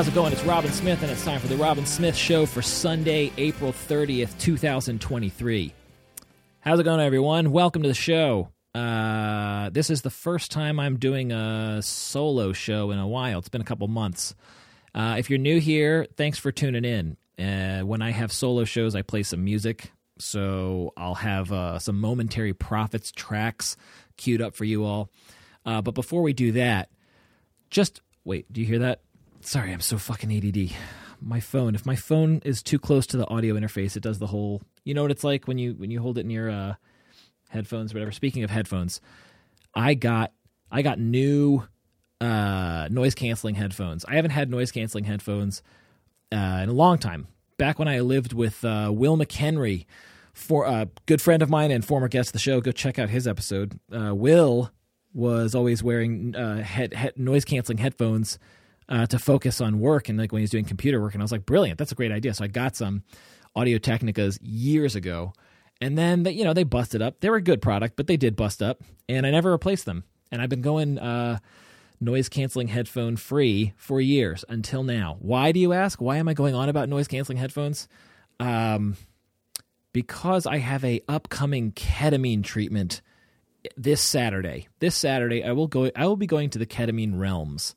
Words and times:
How's 0.00 0.08
it 0.08 0.14
going? 0.14 0.32
It's 0.32 0.44
Robin 0.44 0.72
Smith, 0.72 1.02
and 1.02 1.10
it's 1.10 1.26
time 1.26 1.40
for 1.40 1.46
the 1.46 1.58
Robin 1.58 1.84
Smith 1.84 2.16
Show 2.16 2.46
for 2.46 2.62
Sunday, 2.62 3.30
April 3.36 3.70
30th, 3.70 4.38
2023. 4.38 5.74
How's 6.60 6.80
it 6.80 6.84
going, 6.84 7.00
everyone? 7.00 7.52
Welcome 7.52 7.82
to 7.82 7.88
the 7.88 7.94
show. 7.94 8.48
Uh, 8.74 9.68
this 9.68 9.90
is 9.90 10.00
the 10.00 10.08
first 10.08 10.50
time 10.50 10.80
I'm 10.80 10.98
doing 10.98 11.32
a 11.32 11.82
solo 11.82 12.54
show 12.54 12.92
in 12.92 12.98
a 12.98 13.06
while. 13.06 13.40
It's 13.40 13.50
been 13.50 13.60
a 13.60 13.64
couple 13.64 13.86
months. 13.88 14.34
Uh, 14.94 15.16
if 15.18 15.28
you're 15.28 15.38
new 15.38 15.60
here, 15.60 16.06
thanks 16.16 16.38
for 16.38 16.50
tuning 16.50 16.86
in. 16.86 17.18
Uh, 17.38 17.84
when 17.84 18.00
I 18.00 18.10
have 18.12 18.32
solo 18.32 18.64
shows, 18.64 18.94
I 18.96 19.02
play 19.02 19.22
some 19.22 19.44
music. 19.44 19.92
So 20.18 20.94
I'll 20.96 21.16
have 21.16 21.52
uh, 21.52 21.78
some 21.78 22.00
Momentary 22.00 22.54
Prophets 22.54 23.12
tracks 23.14 23.76
queued 24.16 24.40
up 24.40 24.54
for 24.54 24.64
you 24.64 24.82
all. 24.86 25.10
Uh, 25.66 25.82
but 25.82 25.94
before 25.94 26.22
we 26.22 26.32
do 26.32 26.52
that, 26.52 26.88
just 27.68 28.00
wait. 28.24 28.50
Do 28.50 28.62
you 28.62 28.66
hear 28.66 28.78
that? 28.78 29.02
Sorry, 29.42 29.72
I'm 29.72 29.80
so 29.80 29.96
fucking 29.96 30.30
ADD. 30.32 30.76
My 31.20 31.40
phone. 31.40 31.74
If 31.74 31.86
my 31.86 31.96
phone 31.96 32.40
is 32.44 32.62
too 32.62 32.78
close 32.78 33.06
to 33.08 33.16
the 33.16 33.26
audio 33.28 33.54
interface, 33.54 33.96
it 33.96 34.02
does 34.02 34.18
the 34.18 34.26
whole. 34.26 34.62
You 34.84 34.94
know 34.94 35.02
what 35.02 35.10
it's 35.10 35.24
like 35.24 35.48
when 35.48 35.58
you 35.58 35.72
when 35.74 35.90
you 35.90 36.00
hold 36.00 36.18
it 36.18 36.26
near 36.26 36.48
uh, 36.48 36.74
headphones, 37.48 37.92
or 37.92 37.96
whatever. 37.96 38.12
Speaking 38.12 38.44
of 38.44 38.50
headphones, 38.50 39.00
I 39.74 39.94
got 39.94 40.32
I 40.70 40.82
got 40.82 40.98
new 40.98 41.62
uh, 42.20 42.88
noise 42.90 43.14
canceling 43.14 43.54
headphones. 43.54 44.04
I 44.04 44.16
haven't 44.16 44.30
had 44.32 44.50
noise 44.50 44.70
canceling 44.70 45.04
headphones 45.04 45.62
uh, 46.32 46.60
in 46.62 46.68
a 46.68 46.74
long 46.74 46.98
time. 46.98 47.26
Back 47.56 47.78
when 47.78 47.88
I 47.88 48.00
lived 48.00 48.32
with 48.32 48.64
uh, 48.64 48.90
Will 48.92 49.16
McHenry, 49.16 49.86
for 50.32 50.64
a 50.64 50.88
good 51.06 51.20
friend 51.20 51.42
of 51.42 51.50
mine 51.50 51.70
and 51.70 51.84
former 51.84 52.08
guest 52.08 52.30
of 52.30 52.32
the 52.34 52.38
show, 52.38 52.60
go 52.60 52.72
check 52.72 52.98
out 52.98 53.08
his 53.08 53.26
episode. 53.26 53.78
Uh, 53.92 54.14
Will 54.14 54.70
was 55.12 55.54
always 55.54 55.82
wearing 55.82 56.36
uh, 56.36 56.62
head, 56.62 56.94
head 56.94 57.18
noise 57.18 57.44
canceling 57.44 57.78
headphones 57.78 58.38
uh, 58.90 59.06
to 59.06 59.18
focus 59.18 59.60
on 59.60 59.78
work 59.78 60.08
and 60.08 60.18
like 60.18 60.32
when 60.32 60.40
he 60.40 60.44
was 60.44 60.50
doing 60.50 60.64
computer 60.64 61.00
work. 61.00 61.14
And 61.14 61.22
I 61.22 61.24
was 61.24 61.32
like, 61.32 61.46
brilliant, 61.46 61.78
that's 61.78 61.92
a 61.92 61.94
great 61.94 62.12
idea. 62.12 62.34
So 62.34 62.44
I 62.44 62.48
got 62.48 62.76
some 62.76 63.04
Audio 63.54 63.78
Technicas 63.78 64.38
years 64.42 64.96
ago, 64.96 65.32
and 65.80 65.96
then 65.96 66.24
they, 66.24 66.32
you 66.32 66.44
know 66.44 66.52
they 66.52 66.64
busted 66.64 67.00
up. 67.00 67.20
They 67.20 67.30
were 67.30 67.36
a 67.36 67.42
good 67.42 67.62
product, 67.62 67.96
but 67.96 68.06
they 68.06 68.16
did 68.16 68.36
bust 68.36 68.62
up, 68.62 68.82
and 69.08 69.26
I 69.26 69.30
never 69.30 69.50
replaced 69.50 69.86
them. 69.86 70.04
And 70.30 70.42
I've 70.42 70.48
been 70.48 70.60
going 70.60 70.98
uh, 70.98 71.38
noise 72.00 72.28
canceling 72.28 72.68
headphone 72.68 73.16
free 73.16 73.72
for 73.76 74.00
years 74.00 74.44
until 74.48 74.82
now. 74.82 75.16
Why 75.20 75.52
do 75.52 75.58
you 75.58 75.72
ask? 75.72 76.00
Why 76.00 76.16
am 76.16 76.28
I 76.28 76.34
going 76.34 76.54
on 76.54 76.68
about 76.68 76.88
noise 76.88 77.08
canceling 77.08 77.38
headphones? 77.38 77.88
Um, 78.38 78.96
because 79.92 80.46
I 80.46 80.58
have 80.58 80.84
a 80.84 81.00
upcoming 81.08 81.72
ketamine 81.72 82.44
treatment 82.44 83.02
this 83.76 84.00
Saturday. 84.00 84.68
This 84.78 84.94
Saturday, 84.94 85.42
I 85.42 85.52
will 85.52 85.66
go. 85.66 85.90
I 85.96 86.06
will 86.06 86.16
be 86.16 86.26
going 86.26 86.50
to 86.50 86.58
the 86.58 86.66
ketamine 86.66 87.18
realms 87.18 87.74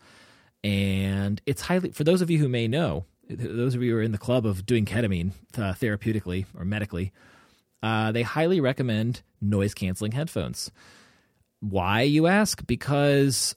and 0.63 1.41
it's 1.45 1.61
highly 1.63 1.91
for 1.91 2.03
those 2.03 2.21
of 2.21 2.29
you 2.29 2.39
who 2.39 2.47
may 2.47 2.67
know 2.67 3.05
those 3.29 3.73
of 3.75 3.81
you 3.81 3.91
who 3.91 3.97
are 3.97 4.01
in 4.01 4.11
the 4.11 4.17
club 4.17 4.45
of 4.45 4.65
doing 4.65 4.85
ketamine 4.85 5.31
uh, 5.57 5.73
therapeutically 5.73 6.45
or 6.57 6.65
medically 6.65 7.11
uh, 7.83 8.13
they 8.13 8.21
highly 8.21 8.61
recommend 8.61 9.21
noise 9.41 9.73
canceling 9.73 10.13
headphones. 10.13 10.71
Why 11.59 12.03
you 12.03 12.27
ask? 12.27 12.65
Because 12.65 13.55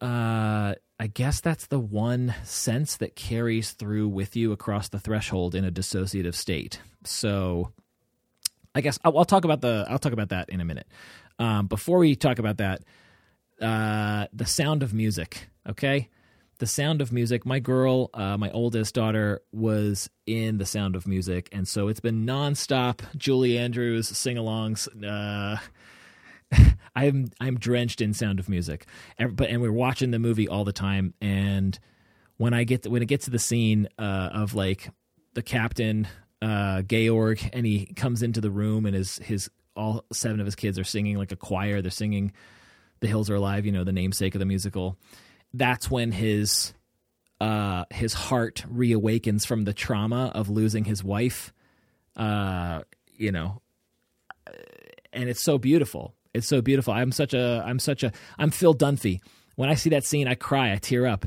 uh, 0.00 0.74
i 1.00 1.06
guess 1.08 1.40
that's 1.40 1.66
the 1.66 1.78
one 1.78 2.34
sense 2.44 2.96
that 2.98 3.16
carries 3.16 3.72
through 3.72 4.06
with 4.06 4.36
you 4.36 4.52
across 4.52 4.88
the 4.88 5.00
threshold 5.00 5.54
in 5.54 5.64
a 5.64 5.72
dissociative 5.72 6.34
state. 6.34 6.80
So 7.04 7.72
i 8.76 8.80
guess 8.80 8.98
i'll, 9.04 9.18
I'll 9.18 9.24
talk 9.24 9.44
about 9.44 9.60
the 9.60 9.86
i'll 9.88 9.98
talk 9.98 10.12
about 10.12 10.28
that 10.28 10.48
in 10.50 10.60
a 10.60 10.64
minute. 10.64 10.86
Um, 11.38 11.66
before 11.66 11.98
we 11.98 12.14
talk 12.14 12.38
about 12.38 12.58
that 12.58 12.82
uh, 13.60 14.26
the 14.32 14.46
sound 14.46 14.82
of 14.82 14.94
music 14.94 15.48
okay 15.68 16.08
the 16.58 16.66
Sound 16.66 17.00
of 17.00 17.12
Music. 17.12 17.44
My 17.44 17.58
girl, 17.58 18.10
uh, 18.14 18.36
my 18.36 18.50
oldest 18.50 18.94
daughter, 18.94 19.42
was 19.52 20.08
in 20.26 20.58
The 20.58 20.66
Sound 20.66 20.96
of 20.96 21.06
Music, 21.06 21.48
and 21.52 21.66
so 21.66 21.88
it's 21.88 22.00
been 22.00 22.24
nonstop 22.26 23.00
Julie 23.16 23.58
Andrews 23.58 24.08
sing-alongs. 24.08 24.88
Uh, 25.04 25.58
I'm 26.96 27.30
I'm 27.40 27.58
drenched 27.58 28.00
in 28.00 28.14
Sound 28.14 28.38
of 28.38 28.48
Music, 28.48 28.86
and, 29.18 29.34
but 29.34 29.50
and 29.50 29.60
we're 29.60 29.72
watching 29.72 30.10
the 30.10 30.18
movie 30.18 30.48
all 30.48 30.64
the 30.64 30.72
time. 30.72 31.14
And 31.20 31.78
when 32.36 32.54
I 32.54 32.64
get 32.64 32.82
to, 32.82 32.90
when 32.90 33.02
it 33.02 33.06
gets 33.06 33.24
to 33.26 33.30
the 33.30 33.38
scene 33.38 33.88
uh, 33.98 34.30
of 34.32 34.54
like 34.54 34.90
the 35.34 35.42
captain 35.42 36.06
uh, 36.40 36.82
Georg, 36.82 37.48
and 37.52 37.66
he 37.66 37.86
comes 37.86 38.22
into 38.22 38.40
the 38.40 38.50
room, 38.50 38.86
and 38.86 38.94
his 38.94 39.18
his 39.18 39.50
all 39.76 40.04
seven 40.12 40.40
of 40.40 40.46
his 40.46 40.54
kids 40.54 40.78
are 40.78 40.84
singing 40.84 41.16
like 41.16 41.32
a 41.32 41.36
choir. 41.36 41.82
They're 41.82 41.90
singing 41.90 42.32
"The 43.00 43.08
Hills 43.08 43.28
Are 43.30 43.34
Alive," 43.34 43.66
you 43.66 43.72
know, 43.72 43.84
the 43.84 43.92
namesake 43.92 44.34
of 44.34 44.38
the 44.38 44.44
musical 44.44 44.96
that's 45.54 45.90
when 45.90 46.12
his 46.12 46.74
uh, 47.40 47.84
his 47.90 48.12
heart 48.12 48.64
reawakens 48.70 49.46
from 49.46 49.64
the 49.64 49.72
trauma 49.72 50.30
of 50.34 50.50
losing 50.50 50.84
his 50.84 51.02
wife. 51.02 51.52
Uh, 52.16 52.82
you 53.16 53.32
know, 53.32 53.62
and 55.12 55.28
it's 55.28 55.42
so 55.42 55.56
beautiful. 55.56 56.14
It's 56.34 56.48
so 56.48 56.60
beautiful. 56.60 56.92
I'm 56.92 57.12
such 57.12 57.32
a 57.32 57.62
I'm 57.64 57.78
such 57.78 58.02
a 58.02 58.12
I'm 58.38 58.50
Phil 58.50 58.74
Dunphy. 58.74 59.20
When 59.56 59.70
I 59.70 59.74
see 59.74 59.90
that 59.90 60.04
scene, 60.04 60.26
I 60.26 60.34
cry. 60.34 60.72
I 60.72 60.76
tear 60.76 61.06
up. 61.06 61.24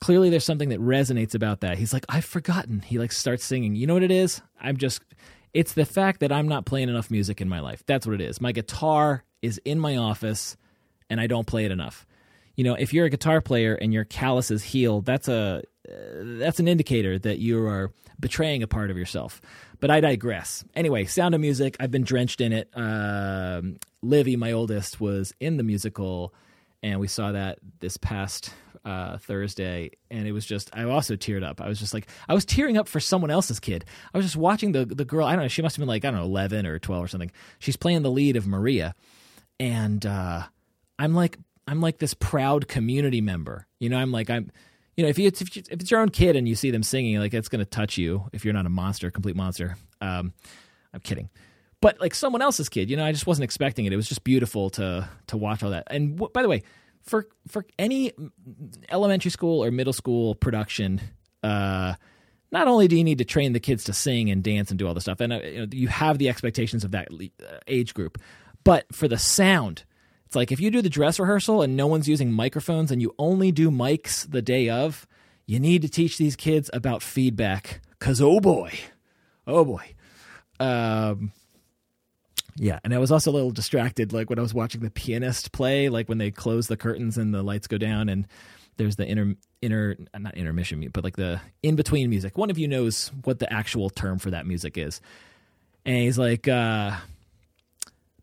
Clearly, 0.00 0.30
there's 0.30 0.44
something 0.44 0.70
that 0.70 0.80
resonates 0.80 1.34
about 1.34 1.60
that. 1.60 1.76
He's 1.76 1.92
like, 1.92 2.06
I've 2.08 2.24
forgotten. 2.24 2.80
He 2.80 2.98
like 2.98 3.12
starts 3.12 3.44
singing. 3.44 3.74
You 3.74 3.86
know 3.86 3.94
what 3.94 4.02
it 4.02 4.10
is? 4.10 4.40
I'm 4.60 4.76
just. 4.76 5.02
It's 5.54 5.72
the 5.72 5.86
fact 5.86 6.20
that 6.20 6.30
I'm 6.30 6.46
not 6.46 6.66
playing 6.66 6.88
enough 6.88 7.10
music 7.10 7.40
in 7.40 7.48
my 7.48 7.60
life. 7.60 7.82
That's 7.86 8.06
what 8.06 8.14
it 8.14 8.20
is. 8.20 8.40
My 8.40 8.52
guitar 8.52 9.24
is 9.42 9.60
in 9.64 9.78
my 9.78 9.96
office, 9.96 10.56
and 11.10 11.20
I 11.20 11.26
don't 11.26 11.46
play 11.46 11.64
it 11.64 11.72
enough 11.72 12.06
you 12.58 12.64
know, 12.64 12.74
if 12.74 12.92
you're 12.92 13.06
a 13.06 13.10
guitar 13.10 13.40
player 13.40 13.76
and 13.76 13.94
your 13.94 14.04
callus 14.04 14.50
is 14.50 14.64
healed, 14.64 15.04
that's 15.04 15.28
a 15.28 15.62
uh, 15.88 15.92
that's 16.40 16.58
an 16.58 16.66
indicator 16.66 17.16
that 17.16 17.38
you 17.38 17.64
are 17.64 17.92
betraying 18.18 18.64
a 18.64 18.66
part 18.66 18.90
of 18.90 18.98
yourself. 18.98 19.40
But 19.78 19.92
I 19.92 20.00
digress. 20.00 20.64
Anyway, 20.74 21.04
Sound 21.04 21.36
of 21.36 21.40
Music. 21.40 21.76
I've 21.78 21.92
been 21.92 22.02
drenched 22.02 22.40
in 22.40 22.52
it. 22.52 22.68
Um, 22.74 23.76
Livy, 24.02 24.34
my 24.34 24.50
oldest, 24.50 25.00
was 25.00 25.32
in 25.38 25.56
the 25.56 25.62
musical, 25.62 26.34
and 26.82 26.98
we 26.98 27.06
saw 27.06 27.30
that 27.30 27.60
this 27.78 27.96
past 27.96 28.52
uh, 28.84 29.18
Thursday, 29.18 29.92
and 30.10 30.26
it 30.26 30.32
was 30.32 30.44
just 30.44 30.68
I 30.76 30.82
also 30.82 31.14
teared 31.14 31.44
up. 31.44 31.60
I 31.60 31.68
was 31.68 31.78
just 31.78 31.94
like 31.94 32.08
I 32.28 32.34
was 32.34 32.44
tearing 32.44 32.76
up 32.76 32.88
for 32.88 32.98
someone 32.98 33.30
else's 33.30 33.60
kid. 33.60 33.84
I 34.12 34.18
was 34.18 34.26
just 34.26 34.36
watching 34.36 34.72
the 34.72 34.84
the 34.84 35.04
girl. 35.04 35.24
I 35.24 35.36
don't 35.36 35.44
know. 35.44 35.48
She 35.48 35.62
must 35.62 35.76
have 35.76 35.80
been 35.80 35.88
like 35.88 36.04
I 36.04 36.10
don't 36.10 36.18
know 36.18 36.26
eleven 36.26 36.66
or 36.66 36.80
twelve 36.80 37.04
or 37.04 37.08
something. 37.08 37.30
She's 37.60 37.76
playing 37.76 38.02
the 38.02 38.10
lead 38.10 38.34
of 38.34 38.48
Maria, 38.48 38.96
and 39.60 40.04
uh, 40.04 40.42
I'm 40.98 41.14
like 41.14 41.38
I'm 41.68 41.80
like 41.80 41.98
this 41.98 42.14
proud 42.14 42.66
community 42.66 43.20
member. 43.20 43.66
You 43.78 43.90
know, 43.90 43.98
I'm 43.98 44.10
like 44.10 44.30
I'm 44.30 44.50
you 44.98 45.04
know, 45.04 45.10
if, 45.10 45.18
you, 45.18 45.28
if, 45.28 45.56
if 45.56 45.70
it's 45.70 45.92
your 45.92 46.00
own 46.00 46.08
kid 46.08 46.34
and 46.34 46.48
you 46.48 46.56
see 46.56 46.72
them 46.72 46.82
singing, 46.82 47.20
like 47.20 47.32
it's 47.32 47.48
going 47.48 47.60
to 47.60 47.64
touch 47.64 47.98
you 47.98 48.24
if 48.32 48.44
you're 48.44 48.52
not 48.52 48.66
a 48.66 48.68
monster, 48.68 49.12
complete 49.12 49.36
monster. 49.36 49.76
Um, 50.00 50.32
I'm 50.92 50.98
kidding, 50.98 51.30
but 51.80 52.00
like 52.00 52.16
someone 52.16 52.42
else's 52.42 52.68
kid, 52.68 52.90
you 52.90 52.96
know, 52.96 53.04
I 53.04 53.12
just 53.12 53.24
wasn't 53.24 53.44
expecting 53.44 53.84
it. 53.86 53.92
It 53.92 53.96
was 53.96 54.08
just 54.08 54.24
beautiful 54.24 54.70
to 54.70 55.08
to 55.28 55.36
watch 55.36 55.62
all 55.62 55.70
that. 55.70 55.84
And 55.88 56.16
w- 56.16 56.32
by 56.32 56.42
the 56.42 56.48
way, 56.48 56.64
for 57.02 57.28
for 57.46 57.64
any 57.78 58.12
elementary 58.90 59.30
school 59.30 59.62
or 59.62 59.70
middle 59.70 59.92
school 59.92 60.34
production, 60.34 61.00
uh, 61.44 61.94
not 62.50 62.66
only 62.66 62.88
do 62.88 62.96
you 62.96 63.04
need 63.04 63.18
to 63.18 63.24
train 63.24 63.52
the 63.52 63.60
kids 63.60 63.84
to 63.84 63.92
sing 63.92 64.30
and 64.30 64.42
dance 64.42 64.70
and 64.70 64.80
do 64.80 64.88
all 64.88 64.94
the 64.94 65.00
stuff, 65.00 65.20
and 65.20 65.32
uh, 65.32 65.36
you, 65.36 65.58
know, 65.58 65.66
you 65.70 65.88
have 65.88 66.18
the 66.18 66.28
expectations 66.28 66.82
of 66.82 66.90
that 66.90 67.08
uh, 67.12 67.58
age 67.68 67.94
group, 67.94 68.18
but 68.64 68.92
for 68.92 69.06
the 69.06 69.18
sound, 69.18 69.84
it's 70.28 70.36
like 70.36 70.52
if 70.52 70.60
you 70.60 70.70
do 70.70 70.82
the 70.82 70.90
dress 70.90 71.18
rehearsal 71.18 71.62
and 71.62 71.74
no 71.74 71.86
one's 71.86 72.06
using 72.06 72.30
microphones 72.30 72.90
and 72.90 73.00
you 73.00 73.14
only 73.18 73.50
do 73.50 73.70
mics 73.70 74.30
the 74.30 74.42
day 74.42 74.68
of, 74.68 75.06
you 75.46 75.58
need 75.58 75.80
to 75.80 75.88
teach 75.88 76.18
these 76.18 76.36
kids 76.36 76.68
about 76.74 77.02
feedback. 77.02 77.80
Cause 77.98 78.20
oh 78.20 78.38
boy, 78.38 78.78
oh 79.46 79.64
boy. 79.64 79.94
Um, 80.60 81.32
yeah, 82.56 82.78
and 82.84 82.94
I 82.94 82.98
was 82.98 83.10
also 83.10 83.30
a 83.30 83.32
little 83.32 83.52
distracted, 83.52 84.12
like 84.12 84.28
when 84.28 84.38
I 84.38 84.42
was 84.42 84.52
watching 84.52 84.82
the 84.82 84.90
pianist 84.90 85.52
play, 85.52 85.88
like 85.88 86.10
when 86.10 86.18
they 86.18 86.30
close 86.30 86.66
the 86.66 86.76
curtains 86.76 87.16
and 87.16 87.32
the 87.32 87.42
lights 87.42 87.66
go 87.66 87.78
down, 87.78 88.10
and 88.10 88.28
there's 88.76 88.96
the 88.96 89.06
inter 89.06 89.34
inner 89.62 89.96
not 90.14 90.36
intermission, 90.36 90.86
but 90.92 91.04
like 91.04 91.16
the 91.16 91.40
in 91.62 91.74
between 91.74 92.10
music. 92.10 92.36
One 92.36 92.50
of 92.50 92.58
you 92.58 92.68
knows 92.68 93.10
what 93.24 93.38
the 93.38 93.50
actual 93.50 93.88
term 93.88 94.18
for 94.18 94.32
that 94.32 94.46
music 94.46 94.76
is, 94.76 95.00
and 95.86 95.96
he's 95.96 96.18
like 96.18 96.48
uh, 96.48 96.96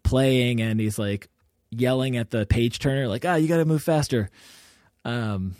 playing, 0.04 0.62
and 0.62 0.80
he's 0.80 1.00
like, 1.00 1.30
yelling 1.80 2.18
at 2.18 2.32
the 2.32 2.46
page 2.46 2.80
turner 2.80 3.08
like, 3.08 3.26
"Ah, 3.26 3.36
you 3.36 3.48
got 3.48 3.58
to 3.58 3.66
move 3.66 3.84
faster." 3.84 4.30
Um. 5.04 5.56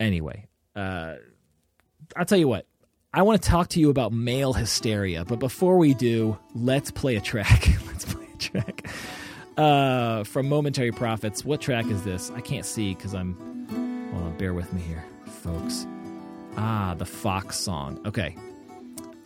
Anyway, 0.00 0.46
uh, 0.74 1.14
I'll 2.16 2.24
tell 2.24 2.38
you 2.38 2.48
what. 2.48 2.66
I 3.12 3.22
want 3.22 3.40
to 3.40 3.48
talk 3.48 3.68
to 3.70 3.80
you 3.80 3.90
about 3.90 4.12
male 4.12 4.52
hysteria, 4.52 5.24
but 5.24 5.38
before 5.38 5.78
we 5.78 5.94
do, 5.94 6.36
let's 6.52 6.90
play 6.90 7.14
a 7.14 7.20
track. 7.20 7.68
let's 7.86 8.04
play 8.04 8.26
a 8.32 8.36
track 8.38 8.88
uh, 9.56 10.24
from 10.24 10.48
Momentary 10.48 10.90
Prophets. 10.90 11.44
What 11.44 11.60
track 11.60 11.86
is 11.86 12.02
this? 12.02 12.30
I 12.34 12.40
can't 12.40 12.66
see 12.66 12.94
because 12.94 13.14
I'm. 13.14 13.36
Well, 14.12 14.30
bear 14.32 14.52
with 14.52 14.72
me 14.72 14.80
here, 14.82 15.04
folks. 15.26 15.86
Ah, 16.56 16.94
the 16.96 17.06
Fox 17.06 17.58
song. 17.58 18.00
Okay. 18.06 18.36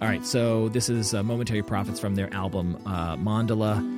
All 0.01 0.07
right, 0.07 0.25
so 0.25 0.69
this 0.69 0.89
is 0.89 1.13
uh, 1.13 1.23
Momentary 1.25 1.63
Prophets 1.63 1.99
from 1.99 2.15
their 2.15 2.33
album 2.33 2.81
uh, 2.87 3.17
Mandala 3.17 3.98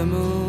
the 0.00 0.06
moon 0.06 0.39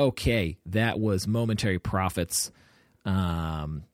Okay, 0.00 0.56
that 0.64 0.98
was 0.98 1.28
Momentary 1.28 1.78
Prophets. 1.78 2.50
Um, 3.04 3.84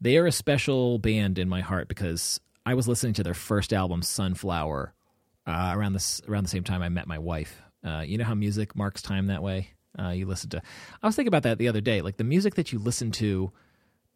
they 0.00 0.16
are 0.16 0.26
a 0.26 0.30
special 0.30 1.00
band 1.00 1.36
in 1.36 1.48
my 1.48 1.62
heart 1.62 1.88
because 1.88 2.38
I 2.64 2.74
was 2.74 2.86
listening 2.86 3.14
to 3.14 3.24
their 3.24 3.34
first 3.34 3.72
album, 3.72 4.02
Sunflower, 4.02 4.94
uh, 5.48 5.72
around 5.74 5.94
this 5.94 6.22
around 6.28 6.44
the 6.44 6.48
same 6.48 6.62
time 6.62 6.80
I 6.80 6.88
met 6.90 7.08
my 7.08 7.18
wife. 7.18 7.60
Uh, 7.84 8.04
you 8.06 8.18
know 8.18 8.24
how 8.24 8.36
music 8.36 8.76
marks 8.76 9.02
time 9.02 9.26
that 9.26 9.42
way. 9.42 9.70
Uh, 9.98 10.10
you 10.10 10.26
listen 10.26 10.48
to. 10.50 10.62
I 11.02 11.06
was 11.08 11.16
thinking 11.16 11.26
about 11.26 11.42
that 11.42 11.58
the 11.58 11.66
other 11.66 11.80
day, 11.80 12.02
like 12.02 12.18
the 12.18 12.24
music 12.24 12.54
that 12.54 12.72
you 12.72 12.78
listen 12.78 13.10
to 13.12 13.50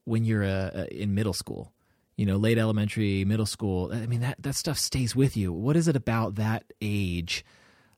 when 0.05 0.25
you're 0.25 0.45
uh, 0.45 0.85
in 0.93 1.13
middle 1.13 1.33
school. 1.33 1.73
You 2.17 2.25
know, 2.25 2.37
late 2.37 2.57
elementary, 2.57 3.25
middle 3.25 3.47
school. 3.47 3.93
I 3.93 4.07
mean, 4.07 4.21
that 4.21 4.41
that 4.45 4.55
stuff 4.55 4.79
stays 4.79 5.17
with 5.17 5.37
you. 5.37 5.53
What 5.53 5.75
is 5.75 5.89
it 5.89 5.97
about 5.97 6.37
that 6.37 6.73
age 6.81 7.45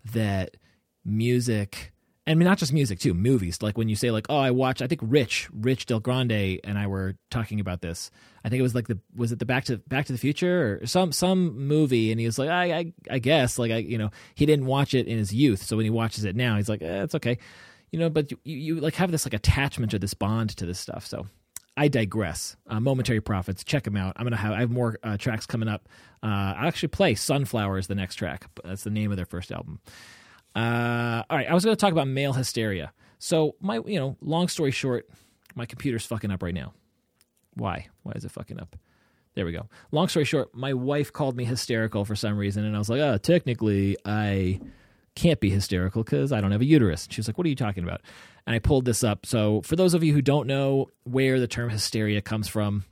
that 0.02 0.56
music? 1.04 1.90
Mean, 2.26 2.38
not 2.38 2.56
just 2.56 2.72
music 2.72 2.98
too. 3.00 3.12
Movies, 3.12 3.60
like 3.60 3.76
when 3.76 3.90
you 3.90 3.96
say, 3.96 4.10
like, 4.10 4.26
"Oh, 4.30 4.38
I 4.38 4.50
watch." 4.50 4.80
I 4.80 4.86
think 4.86 5.00
Rich, 5.02 5.48
Rich 5.52 5.86
Del 5.86 6.00
Grande, 6.00 6.58
and 6.64 6.78
I 6.78 6.86
were 6.86 7.16
talking 7.30 7.60
about 7.60 7.82
this. 7.82 8.10
I 8.44 8.48
think 8.48 8.60
it 8.60 8.62
was 8.62 8.74
like 8.74 8.88
the 8.88 8.98
was 9.14 9.30
it 9.30 9.38
the 9.38 9.44
Back 9.44 9.64
to 9.66 9.76
Back 9.76 10.06
to 10.06 10.12
the 10.12 10.18
Future 10.18 10.80
or 10.82 10.86
some 10.86 11.12
some 11.12 11.58
movie, 11.68 12.10
and 12.10 12.18
he 12.18 12.24
was 12.24 12.38
like, 12.38 12.48
"I 12.48 12.72
I, 12.78 12.92
I 13.10 13.18
guess 13.18 13.58
like 13.58 13.70
I 13.70 13.76
you 13.76 13.98
know 13.98 14.10
he 14.34 14.46
didn't 14.46 14.64
watch 14.66 14.94
it 14.94 15.06
in 15.06 15.18
his 15.18 15.34
youth, 15.34 15.62
so 15.62 15.76
when 15.76 15.84
he 15.84 15.90
watches 15.90 16.24
it 16.24 16.34
now, 16.34 16.56
he's 16.56 16.68
like, 16.68 16.80
eh, 16.80 17.02
it's 17.02 17.14
okay." 17.14 17.36
You 17.90 18.00
know, 18.00 18.08
but 18.10 18.30
you, 18.32 18.38
you 18.44 18.80
like 18.80 18.94
have 18.94 19.12
this 19.12 19.26
like 19.26 19.34
attachment 19.34 19.92
or 19.92 19.98
this 19.98 20.14
bond 20.14 20.56
to 20.56 20.66
this 20.66 20.80
stuff. 20.80 21.06
So 21.06 21.26
I 21.76 21.88
digress. 21.88 22.56
Uh, 22.66 22.80
Momentary 22.80 23.20
Prophets. 23.20 23.64
check 23.64 23.84
them 23.84 23.96
out. 23.96 24.14
I'm 24.16 24.24
gonna 24.24 24.36
have 24.36 24.52
I 24.52 24.60
have 24.60 24.70
more 24.70 24.98
uh, 25.02 25.16
tracks 25.16 25.46
coming 25.46 25.68
up. 25.68 25.88
Uh, 26.22 26.54
I 26.56 26.66
actually 26.68 26.88
play 26.88 27.14
Sunflower 27.14 27.78
is 27.78 27.86
the 27.86 27.94
next 27.94 28.14
track. 28.16 28.46
That's 28.64 28.84
the 28.84 28.90
name 28.90 29.10
of 29.10 29.16
their 29.16 29.26
first 29.26 29.52
album. 29.52 29.80
Uh, 30.54 31.22
all 31.28 31.36
right, 31.36 31.48
I 31.48 31.54
was 31.54 31.64
going 31.64 31.76
to 31.76 31.80
talk 31.80 31.92
about 31.92 32.08
male 32.08 32.32
hysteria. 32.32 32.92
So 33.18 33.56
my, 33.60 33.80
you 33.86 33.98
know, 33.98 34.16
long 34.20 34.48
story 34.48 34.70
short, 34.70 35.08
my 35.54 35.66
computer's 35.66 36.06
fucking 36.06 36.30
up 36.30 36.42
right 36.42 36.54
now. 36.54 36.74
Why? 37.54 37.88
Why 38.02 38.12
is 38.14 38.24
it 38.24 38.30
fucking 38.30 38.60
up? 38.60 38.76
There 39.34 39.44
we 39.44 39.52
go. 39.52 39.68
Long 39.90 40.08
story 40.08 40.24
short, 40.24 40.54
my 40.54 40.74
wife 40.74 41.12
called 41.12 41.36
me 41.36 41.44
hysterical 41.44 42.04
for 42.04 42.14
some 42.14 42.36
reason, 42.36 42.64
and 42.64 42.76
I 42.76 42.78
was 42.78 42.88
like, 42.88 43.00
oh, 43.00 43.18
technically, 43.18 43.96
I 44.04 44.60
can't 45.16 45.40
be 45.40 45.50
hysterical 45.50 46.04
because 46.04 46.32
I 46.32 46.40
don't 46.40 46.52
have 46.52 46.60
a 46.60 46.64
uterus. 46.66 47.08
She 47.10 47.20
was 47.20 47.28
like, 47.28 47.38
what 47.38 47.46
are 47.46 47.50
you 47.50 47.56
talking 47.56 47.84
about? 47.84 48.00
And 48.46 48.54
I 48.54 48.58
pulled 48.58 48.84
this 48.84 49.02
up. 49.02 49.26
So 49.26 49.62
for 49.62 49.76
those 49.76 49.94
of 49.94 50.04
you 50.04 50.12
who 50.12 50.22
don't 50.22 50.46
know 50.46 50.88
where 51.04 51.40
the 51.40 51.46
term 51.48 51.70
hysteria 51.70 52.20
comes 52.20 52.48
from 52.48 52.84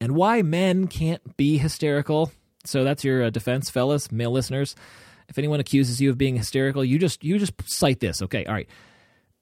and 0.00 0.12
why 0.12 0.42
men 0.42 0.86
can't 0.86 1.36
be 1.36 1.58
hysterical, 1.58 2.32
so 2.64 2.84
that's 2.84 3.04
your 3.04 3.24
uh, 3.24 3.30
defense, 3.30 3.70
fellas, 3.70 4.12
male 4.12 4.30
listeners. 4.30 4.76
If 5.28 5.38
anyone 5.38 5.60
accuses 5.60 6.00
you 6.00 6.10
of 6.10 6.18
being 6.18 6.36
hysterical, 6.36 6.84
you 6.84 6.98
just 6.98 7.22
you 7.22 7.38
just 7.38 7.52
cite 7.66 8.00
this. 8.00 8.22
Okay, 8.22 8.44
all 8.44 8.54
right. 8.54 8.68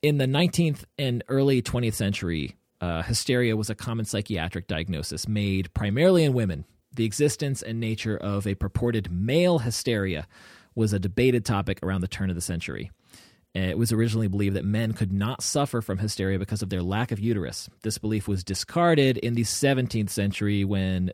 In 0.02 0.18
the 0.18 0.26
19th 0.26 0.84
and 0.98 1.24
early 1.28 1.62
20th 1.62 1.94
century, 1.94 2.56
uh, 2.80 3.02
hysteria 3.02 3.56
was 3.56 3.70
a 3.70 3.74
common 3.74 4.04
psychiatric 4.04 4.66
diagnosis 4.66 5.26
made 5.26 5.72
primarily 5.74 6.24
in 6.24 6.32
women. 6.32 6.64
The 6.94 7.04
existence 7.04 7.62
and 7.62 7.80
nature 7.80 8.16
of 8.16 8.46
a 8.46 8.54
purported 8.54 9.10
male 9.10 9.58
hysteria 9.58 10.26
was 10.74 10.92
a 10.92 10.98
debated 10.98 11.44
topic 11.44 11.78
around 11.82 12.02
the 12.02 12.08
turn 12.08 12.30
of 12.30 12.36
the 12.36 12.42
century. 12.42 12.90
It 13.54 13.78
was 13.78 13.90
originally 13.90 14.28
believed 14.28 14.56
that 14.56 14.66
men 14.66 14.92
could 14.92 15.12
not 15.12 15.42
suffer 15.42 15.80
from 15.80 15.96
hysteria 15.96 16.38
because 16.38 16.60
of 16.60 16.68
their 16.68 16.82
lack 16.82 17.10
of 17.10 17.18
uterus. 17.18 17.70
This 17.82 17.96
belief 17.96 18.28
was 18.28 18.44
discarded 18.44 19.16
in 19.16 19.34
the 19.34 19.44
17th 19.44 20.10
century 20.10 20.62
when 20.62 21.10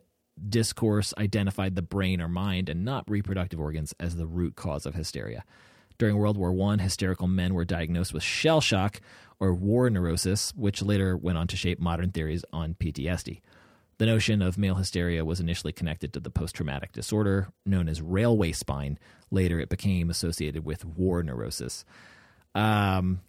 discourse 0.49 1.13
identified 1.17 1.75
the 1.75 1.81
brain 1.81 2.21
or 2.21 2.27
mind 2.27 2.69
and 2.69 2.83
not 2.83 3.09
reproductive 3.09 3.59
organs 3.59 3.93
as 3.99 4.15
the 4.15 4.27
root 4.27 4.55
cause 4.55 4.85
of 4.85 4.95
hysteria. 4.95 5.43
During 5.97 6.17
World 6.17 6.37
War 6.37 6.53
I, 6.71 6.81
hysterical 6.81 7.27
men 7.27 7.53
were 7.53 7.65
diagnosed 7.65 8.13
with 8.13 8.23
shell 8.23 8.61
shock 8.61 8.99
or 9.39 9.53
war 9.53 9.89
neurosis, 9.89 10.53
which 10.55 10.81
later 10.81 11.15
went 11.15 11.37
on 11.37 11.47
to 11.47 11.57
shape 11.57 11.79
modern 11.79 12.11
theories 12.11 12.43
on 12.51 12.75
PTSD. 12.75 13.41
The 13.99 14.05
notion 14.05 14.41
of 14.41 14.57
male 14.57 14.75
hysteria 14.75 15.23
was 15.23 15.39
initially 15.39 15.71
connected 15.71 16.13
to 16.13 16.19
the 16.19 16.31
post 16.31 16.55
traumatic 16.55 16.91
disorder 16.93 17.49
known 17.65 17.87
as 17.87 18.01
railway 18.01 18.51
spine. 18.51 18.97
Later, 19.29 19.59
it 19.59 19.69
became 19.69 20.09
associated 20.09 20.65
with 20.65 20.83
war 20.83 21.21
neurosis. 21.23 21.85
Um, 22.55 23.21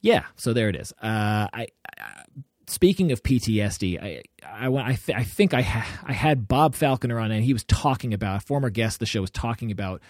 yeah, 0.00 0.24
so 0.36 0.52
there 0.52 0.68
it 0.68 0.76
is. 0.76 0.92
Uh, 1.00 1.48
I, 1.52 1.68
I 1.98 2.24
speaking 2.66 3.12
of 3.12 3.22
PTSD, 3.22 4.02
I 4.02 4.22
I 4.44 4.68
I, 4.68 4.94
th- 4.94 5.16
I 5.16 5.24
think 5.24 5.54
I 5.54 5.62
ha- 5.62 6.02
I 6.04 6.12
had 6.12 6.48
Bob 6.48 6.74
Falconer 6.74 7.18
on, 7.18 7.30
and 7.30 7.44
he 7.44 7.52
was 7.52 7.64
talking 7.64 8.14
about 8.14 8.42
a 8.42 8.46
former 8.46 8.70
guest. 8.70 8.96
Of 8.96 9.00
The 9.00 9.06
show 9.06 9.20
was 9.20 9.30
talking 9.30 9.70
about 9.70 10.00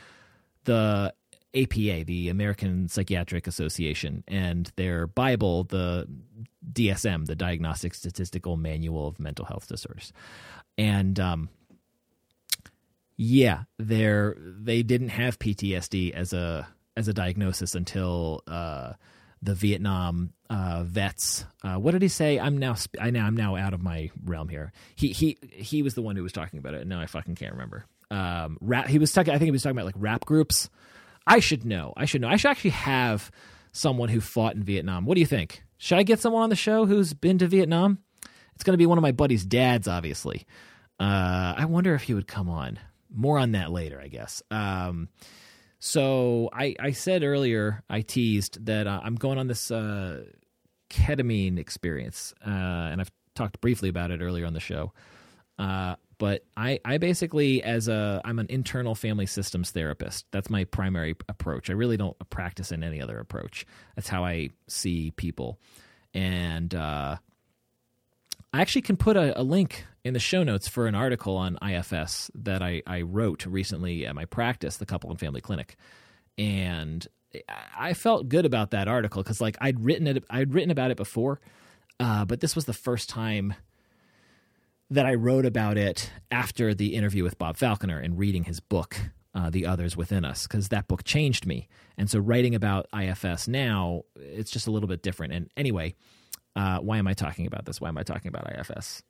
the 0.65 1.13
APA, 1.55 2.05
the 2.05 2.29
American 2.29 2.89
Psychiatric 2.89 3.47
Association, 3.47 4.25
and 4.27 4.71
their 4.77 5.07
Bible, 5.07 5.65
the 5.65 6.09
DSM, 6.73 7.27
the 7.27 7.37
Diagnostic 7.37 7.95
Statistical 7.95 8.57
Manual 8.57 9.09
of 9.09 9.21
Mental 9.21 9.45
Health 9.45 9.69
Disorders, 9.69 10.13
and 10.77 11.19
um, 11.21 11.49
yeah, 13.17 13.65
they 13.79 14.33
they 14.37 14.83
didn't 14.83 15.11
have 15.11 15.39
PTSD 15.39 16.13
as 16.13 16.33
a 16.33 16.67
as 16.97 17.09
a 17.09 17.15
diagnosis 17.15 17.75
until. 17.75 18.43
Uh, 18.47 18.95
the 19.45 19.55
Vietnam 19.55 20.33
uh, 20.49 20.83
vets. 20.85 21.45
Uh, 21.63 21.77
what 21.77 21.93
did 21.93 22.03
he 22.03 22.09
say? 22.09 22.41
I'm 22.41 22.59
now 22.59 22.77
I 22.99 23.11
now 23.11 23.27
I'm 23.27 23.37
now 23.37 23.57
out 23.57 23.75
of 23.75 23.83
my 23.83 24.11
realm 24.25 24.49
here. 24.49 24.73
He 24.97 25.09
he 25.09 25.39
he 25.53 25.83
was 25.83 25.95
the 25.95 26.03
one 26.03 26.17
who 26.17 26.23
was 26.23 26.33
talking 26.33 26.59
about 26.59 26.75
it. 26.75 26.87
No, 26.87 26.99
I 26.99 27.07
fucking 27.07 27.35
can't 27.35 27.53
remember. 27.53 27.85
Um, 28.11 28.59
rap. 28.61 28.89
He 28.89 28.99
was 28.99 29.13
talking. 29.13 29.35
I 29.35 29.39
think 29.39 29.47
he 29.47 29.51
was 29.51 29.63
talking 29.63 29.77
about 29.77 29.87
like 29.87 29.97
rap 29.99 30.25
groups. 30.25 30.71
I 31.27 31.41
should 31.41 31.65
know. 31.65 31.93
I 31.97 32.07
should 32.07 32.21
know. 32.21 32.29
I 32.29 32.37
should 32.37 32.51
actually 32.51 32.71
have 32.71 33.31
someone 33.73 34.09
who 34.09 34.21
fought 34.21 34.55
in 34.55 34.63
Vietnam. 34.63 35.05
What 35.05 35.15
do 35.15 35.21
you 35.21 35.27
think? 35.27 35.63
Should 35.79 35.99
I 35.99 36.03
get 36.03 36.21
someone 36.21 36.43
on 36.43 36.51
the 36.51 36.57
show 36.57 36.87
who's 36.87 37.13
been 37.13 37.39
to 37.39 37.47
Vietnam? 37.47 37.99
It's 38.55 38.65
going 38.65 38.75
to 38.75 38.79
be 38.79 38.87
one 38.87 38.99
of 38.99 39.03
my 39.03 39.13
buddy's 39.13 39.45
dads, 39.45 39.89
obviously. 39.89 40.47
Uh, 41.01 41.55
I 41.57 41.65
wonder 41.65 41.95
if 41.95 42.03
he 42.03 42.15
would 42.15 42.29
come 42.29 42.49
on. 42.49 42.79
More 43.13 43.39
on 43.39 43.53
that 43.53 43.71
later, 43.71 44.01
I 44.01 44.09
guess. 44.09 44.43
Um, 44.51 45.09
so 45.87 46.49
I, 46.51 46.75
I 46.81 46.93
said 46.93 47.23
earlier, 47.23 47.85
I 47.91 48.01
teased 48.01 48.65
that 48.65 48.87
uh, 48.87 49.03
I'm 49.05 49.17
going 49.17 49.37
on 49.37 49.49
this 49.49 49.71
uh, 49.71 50.25
ketamine 50.89 51.59
experience, 51.59 52.33
uh, 52.41 52.49
and 52.49 53.03
I've 53.03 53.13
talked 53.35 53.61
briefly 53.61 53.91
about 53.91 54.11
it 54.11 54.23
earlier 54.23 54.47
on 54.47 54.55
the 54.55 54.61
show. 54.61 54.95
Uh, 55.59 55.97
but 56.17 56.47
I, 56.57 56.81
I 56.87 56.97
basically, 56.97 57.63
as 57.63 57.89
a, 57.89 58.23
I'm 58.25 58.39
an 58.39 58.47
internal 58.49 58.95
family 58.95 59.27
systems 59.27 59.73
therapist. 59.73 60.25
That's 60.31 60.49
my 60.49 60.65
primary 60.65 61.17
approach. 61.29 61.69
I 61.69 61.75
really 61.75 61.99
don't 61.99 62.17
practice 62.31 62.73
in 62.73 62.83
any 62.83 63.03
other 63.03 63.19
approach. 63.19 63.67
That's 63.95 64.09
how 64.09 64.25
I 64.25 64.49
see 64.67 65.11
people, 65.11 65.61
and 66.15 66.75
uh, 66.75 67.19
I 68.55 68.61
actually 68.63 68.83
can 68.83 68.97
put 68.97 69.19
a, 69.19 69.39
a, 69.39 69.43
link 69.43 69.85
in 70.05 70.13
the 70.13 70.21
show 70.21 70.43
notes 70.43 70.69
for 70.69 70.87
an 70.87 70.95
article 70.95 71.37
on 71.37 71.59
IFS 71.67 72.31
that 72.35 72.63
I, 72.63 72.83
I 72.87 73.03
wrote 73.03 73.47
recently 73.47 74.07
at 74.07 74.15
my 74.15 74.27
practice, 74.27 74.77
the 74.77 74.87
Couple 74.87 75.11
and 75.11 75.19
Family 75.19 75.41
Clinic, 75.41 75.77
and 76.37 77.07
I 77.77 77.95
felt 77.95 78.29
good 78.29 78.45
about 78.45 78.71
that 78.73 78.87
article 78.87 79.23
because 79.23 79.41
like 79.41 79.57
I'd 79.61 79.81
written 79.81 80.07
it, 80.07 80.25
I'd 80.31 80.55
written 80.55 80.71
about 80.71 80.91
it 80.91 80.97
before, 80.97 81.41
uh, 81.99 82.25
but 82.25 82.41
this 82.41 82.55
was 82.55 82.67
the 82.67 82.73
first 82.73 83.09
time 83.09 83.55
that 84.91 85.07
I 85.07 85.15
wrote 85.15 85.47
about 85.47 85.79
it 85.79 86.11
after 86.31 86.75
the 86.75 86.95
interview 86.95 87.25
with 87.25 87.39
Bob 87.39 87.57
Falconer 87.57 87.99
and 87.99 88.19
reading 88.19 88.45
his 88.45 88.61
book, 88.61 88.97
uh, 89.35 89.51
The 89.51 89.67
Others 89.67 89.97
Within 89.97 90.25
Us, 90.25 90.47
because 90.47 90.69
that 90.69 90.87
book 90.87 91.05
changed 91.05 91.47
me. 91.47 91.69
And 91.97 92.11
so 92.11 92.19
writing 92.19 92.55
about 92.55 92.87
IFS 92.95 93.49
now, 93.49 94.03
it's 94.15 94.51
just 94.51 94.67
a 94.67 94.71
little 94.71 94.89
bit 94.89 95.03
different. 95.03 95.33
And 95.33 95.51
anyway, 95.57 95.95
uh, 96.55 96.79
why 96.79 96.99
am 96.99 97.09
I 97.09 97.15
talking 97.15 97.47
about 97.47 97.65
this? 97.65 97.81
Why 97.81 97.89
am 97.89 97.99
I 97.99 98.03
talking 98.03 98.29
about 98.29 98.53
IFS? 98.53 99.03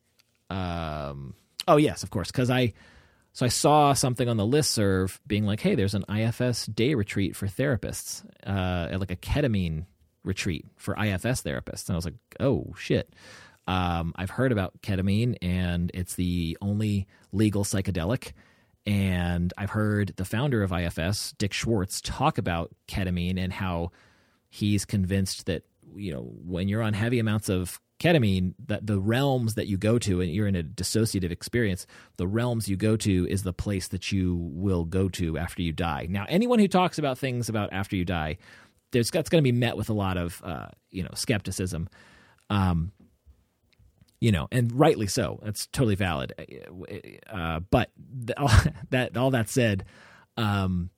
Um, 0.50 1.34
oh 1.66 1.76
yes, 1.76 2.02
of 2.02 2.10
course, 2.10 2.30
because 2.30 2.50
I 2.50 2.72
so 3.32 3.44
I 3.44 3.48
saw 3.48 3.92
something 3.94 4.28
on 4.28 4.36
the 4.36 4.46
list 4.46 4.70
serve 4.70 5.20
being 5.26 5.44
like, 5.44 5.60
hey, 5.60 5.74
there's 5.74 5.94
an 5.94 6.04
IFS 6.08 6.66
day 6.66 6.94
retreat 6.94 7.34
for 7.34 7.46
therapists, 7.46 8.24
uh, 8.46 8.96
like 8.98 9.10
a 9.10 9.16
ketamine 9.16 9.86
retreat 10.22 10.66
for 10.76 10.94
IFS 10.94 11.42
therapists, 11.42 11.88
and 11.88 11.94
I 11.94 11.96
was 11.96 12.04
like, 12.04 12.14
oh 12.40 12.72
shit. 12.78 13.12
Um, 13.66 14.12
I've 14.16 14.30
heard 14.30 14.52
about 14.52 14.82
ketamine, 14.82 15.36
and 15.40 15.90
it's 15.94 16.16
the 16.16 16.58
only 16.60 17.06
legal 17.32 17.64
psychedelic. 17.64 18.32
And 18.86 19.52
I've 19.56 19.70
heard 19.70 20.12
the 20.16 20.26
founder 20.26 20.62
of 20.62 20.70
IFS, 20.70 21.32
Dick 21.38 21.54
Schwartz, 21.54 22.02
talk 22.02 22.36
about 22.36 22.74
ketamine 22.86 23.38
and 23.38 23.52
how 23.52 23.92
he's 24.50 24.84
convinced 24.84 25.46
that 25.46 25.62
you 25.96 26.12
know 26.12 26.20
when 26.44 26.68
you're 26.68 26.82
on 26.82 26.92
heavy 26.92 27.18
amounts 27.18 27.48
of 27.48 27.80
ketamine 28.04 28.54
that 28.66 28.86
the 28.86 29.00
realms 29.00 29.54
that 29.54 29.66
you 29.66 29.76
go 29.76 29.98
to 29.98 30.20
and 30.20 30.30
you're 30.30 30.46
in 30.46 30.56
a 30.56 30.62
dissociative 30.62 31.30
experience 31.30 31.86
the 32.16 32.26
realms 32.26 32.68
you 32.68 32.76
go 32.76 32.96
to 32.96 33.26
is 33.28 33.42
the 33.42 33.52
place 33.52 33.88
that 33.88 34.12
you 34.12 34.36
will 34.52 34.84
go 34.84 35.08
to 35.08 35.38
after 35.38 35.62
you 35.62 35.72
die 35.72 36.06
now 36.10 36.26
anyone 36.28 36.58
who 36.58 36.68
talks 36.68 36.98
about 36.98 37.18
things 37.18 37.48
about 37.48 37.72
after 37.72 37.96
you 37.96 38.04
die 38.04 38.36
there's 38.92 39.10
that's 39.10 39.28
going 39.28 39.42
to 39.42 39.52
be 39.52 39.56
met 39.56 39.76
with 39.76 39.88
a 39.88 39.94
lot 39.94 40.16
of 40.16 40.42
uh, 40.44 40.66
you 40.90 41.02
know 41.02 41.10
skepticism 41.14 41.88
um, 42.50 42.92
you 44.24 44.32
know, 44.32 44.48
and 44.50 44.72
rightly 44.72 45.06
so. 45.06 45.38
That's 45.42 45.66
totally 45.66 45.96
valid. 45.96 46.32
Uh, 47.30 47.60
but 47.60 47.90
the, 47.98 48.40
all, 48.40 48.50
that 48.90 49.16
all 49.18 49.30
that 49.32 49.50
said, 49.50 49.84
um, 50.38 50.88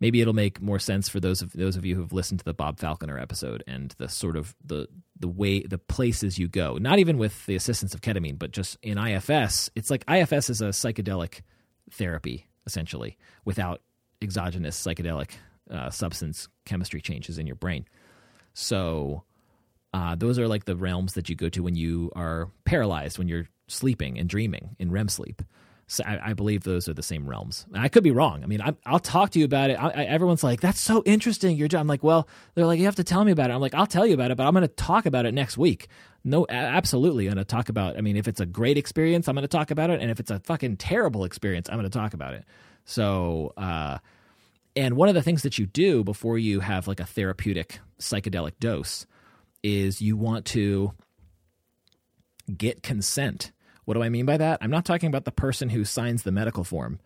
maybe 0.00 0.20
it'll 0.20 0.34
make 0.34 0.60
more 0.60 0.78
sense 0.78 1.08
for 1.08 1.20
those 1.20 1.42
of 1.42 1.52
those 1.52 1.76
of 1.76 1.84
you 1.84 1.94
who've 1.94 2.12
listened 2.12 2.40
to 2.40 2.44
the 2.44 2.54
Bob 2.54 2.78
Falconer 2.78 3.18
episode 3.18 3.62
and 3.66 3.94
the 3.98 4.08
sort 4.08 4.36
of 4.36 4.54
the 4.64 4.88
the 5.18 5.28
way 5.28 5.60
the 5.60 5.78
places 5.78 6.38
you 6.38 6.48
go. 6.48 6.76
Not 6.76 6.98
even 6.98 7.18
with 7.18 7.46
the 7.46 7.56
assistance 7.56 7.94
of 7.94 8.00
ketamine, 8.00 8.38
but 8.38 8.50
just 8.50 8.76
in 8.82 8.98
IFS. 8.98 9.70
It's 9.74 9.90
like 9.90 10.04
IFS 10.08 10.50
is 10.50 10.60
a 10.60 10.68
psychedelic 10.68 11.40
therapy 11.90 12.46
essentially 12.66 13.16
without 13.44 13.80
exogenous 14.20 14.80
psychedelic 14.80 15.30
uh, 15.70 15.90
substance 15.90 16.48
chemistry 16.64 17.00
changes 17.00 17.38
in 17.38 17.46
your 17.46 17.56
brain. 17.56 17.86
So 18.54 19.24
uh, 19.92 20.14
those 20.14 20.38
are 20.38 20.48
like 20.48 20.64
the 20.64 20.76
realms 20.76 21.14
that 21.14 21.28
you 21.28 21.36
go 21.36 21.48
to 21.50 21.62
when 21.62 21.74
you 21.74 22.10
are 22.14 22.50
paralyzed, 22.64 23.18
when 23.18 23.28
you're 23.28 23.48
sleeping 23.68 24.18
and 24.18 24.28
dreaming 24.28 24.76
in 24.78 24.90
REM 24.90 25.08
sleep. 25.08 25.42
So 25.88 26.02
I, 26.04 26.30
I 26.30 26.32
believe 26.32 26.64
those 26.64 26.88
are 26.88 26.94
the 26.94 27.02
same 27.02 27.28
realms. 27.28 27.64
I 27.72 27.88
could 27.88 28.02
be 28.02 28.10
wrong. 28.10 28.42
I 28.42 28.46
mean, 28.46 28.60
I, 28.60 28.74
will 28.90 28.98
talk 28.98 29.30
to 29.30 29.38
you 29.38 29.44
about 29.44 29.70
it. 29.70 29.74
I, 29.74 29.88
I, 29.90 30.04
everyone's 30.04 30.42
like, 30.42 30.60
"That's 30.60 30.80
so 30.80 31.02
interesting." 31.06 31.56
Your 31.56 31.68
job. 31.68 31.80
I'm 31.80 31.86
like, 31.86 32.02
"Well," 32.02 32.26
they're 32.54 32.66
like, 32.66 32.80
"You 32.80 32.86
have 32.86 32.96
to 32.96 33.04
tell 33.04 33.24
me 33.24 33.30
about 33.30 33.50
it." 33.50 33.54
I'm 33.54 33.60
like, 33.60 33.74
"I'll 33.74 33.86
tell 33.86 34.04
you 34.04 34.14
about 34.14 34.32
it, 34.32 34.36
but 34.36 34.46
I'm 34.46 34.52
going 34.52 34.62
to 34.62 34.68
talk 34.68 35.06
about 35.06 35.26
it 35.26 35.32
next 35.32 35.56
week." 35.56 35.88
No, 36.24 36.44
absolutely, 36.48 37.26
I'm 37.26 37.34
going 37.34 37.44
to 37.44 37.48
talk 37.48 37.68
about. 37.68 37.96
I 37.96 38.00
mean, 38.00 38.16
if 38.16 38.26
it's 38.26 38.40
a 38.40 38.46
great 38.46 38.76
experience, 38.76 39.28
I'm 39.28 39.36
going 39.36 39.42
to 39.42 39.48
talk 39.48 39.70
about 39.70 39.90
it, 39.90 40.00
and 40.00 40.10
if 40.10 40.18
it's 40.18 40.30
a 40.30 40.40
fucking 40.40 40.78
terrible 40.78 41.22
experience, 41.22 41.68
I'm 41.68 41.76
going 41.76 41.88
to 41.88 41.98
talk 41.98 42.14
about 42.14 42.34
it. 42.34 42.44
So, 42.84 43.52
uh, 43.56 43.98
and 44.74 44.96
one 44.96 45.08
of 45.08 45.14
the 45.14 45.22
things 45.22 45.42
that 45.42 45.56
you 45.56 45.66
do 45.66 46.02
before 46.02 46.36
you 46.36 46.60
have 46.60 46.88
like 46.88 46.98
a 46.98 47.06
therapeutic 47.06 47.78
psychedelic 48.00 48.52
dose 48.58 49.06
is 49.62 50.02
you 50.02 50.16
want 50.16 50.44
to 50.46 50.92
get 52.56 52.82
consent. 52.82 53.52
What 53.86 53.94
do 53.94 54.02
I 54.02 54.08
mean 54.08 54.26
by 54.26 54.36
that? 54.36 54.58
I'm 54.60 54.70
not 54.70 54.84
talking 54.84 55.08
about 55.08 55.24
the 55.24 55.32
person 55.32 55.70
who 55.70 55.84
signs 55.84 56.24
the 56.24 56.32
medical 56.32 56.64
form, 56.64 57.00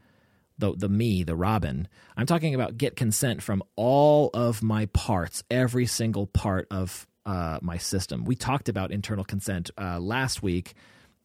the 0.59 0.75
the 0.75 0.89
me, 0.89 1.23
the 1.23 1.37
Robin. 1.37 1.87
I'm 2.17 2.27
talking 2.27 2.55
about 2.55 2.79
get 2.79 2.97
consent 2.97 3.43
from 3.43 3.63
all 3.77 4.31
of 4.35 4.63
my 4.63 4.87
parts, 4.87 5.45
every 5.51 5.87
single 5.87 6.27
part 6.27 6.67
of 6.71 7.07
uh, 7.27 7.59
my 7.63 7.77
system. 7.77 8.25
We 8.25 8.35
talked 8.35 8.69
about 8.69 8.91
internal 8.91 9.25
consent 9.25 9.71
uh, 9.79 10.01
last 10.01 10.43
week 10.43 10.75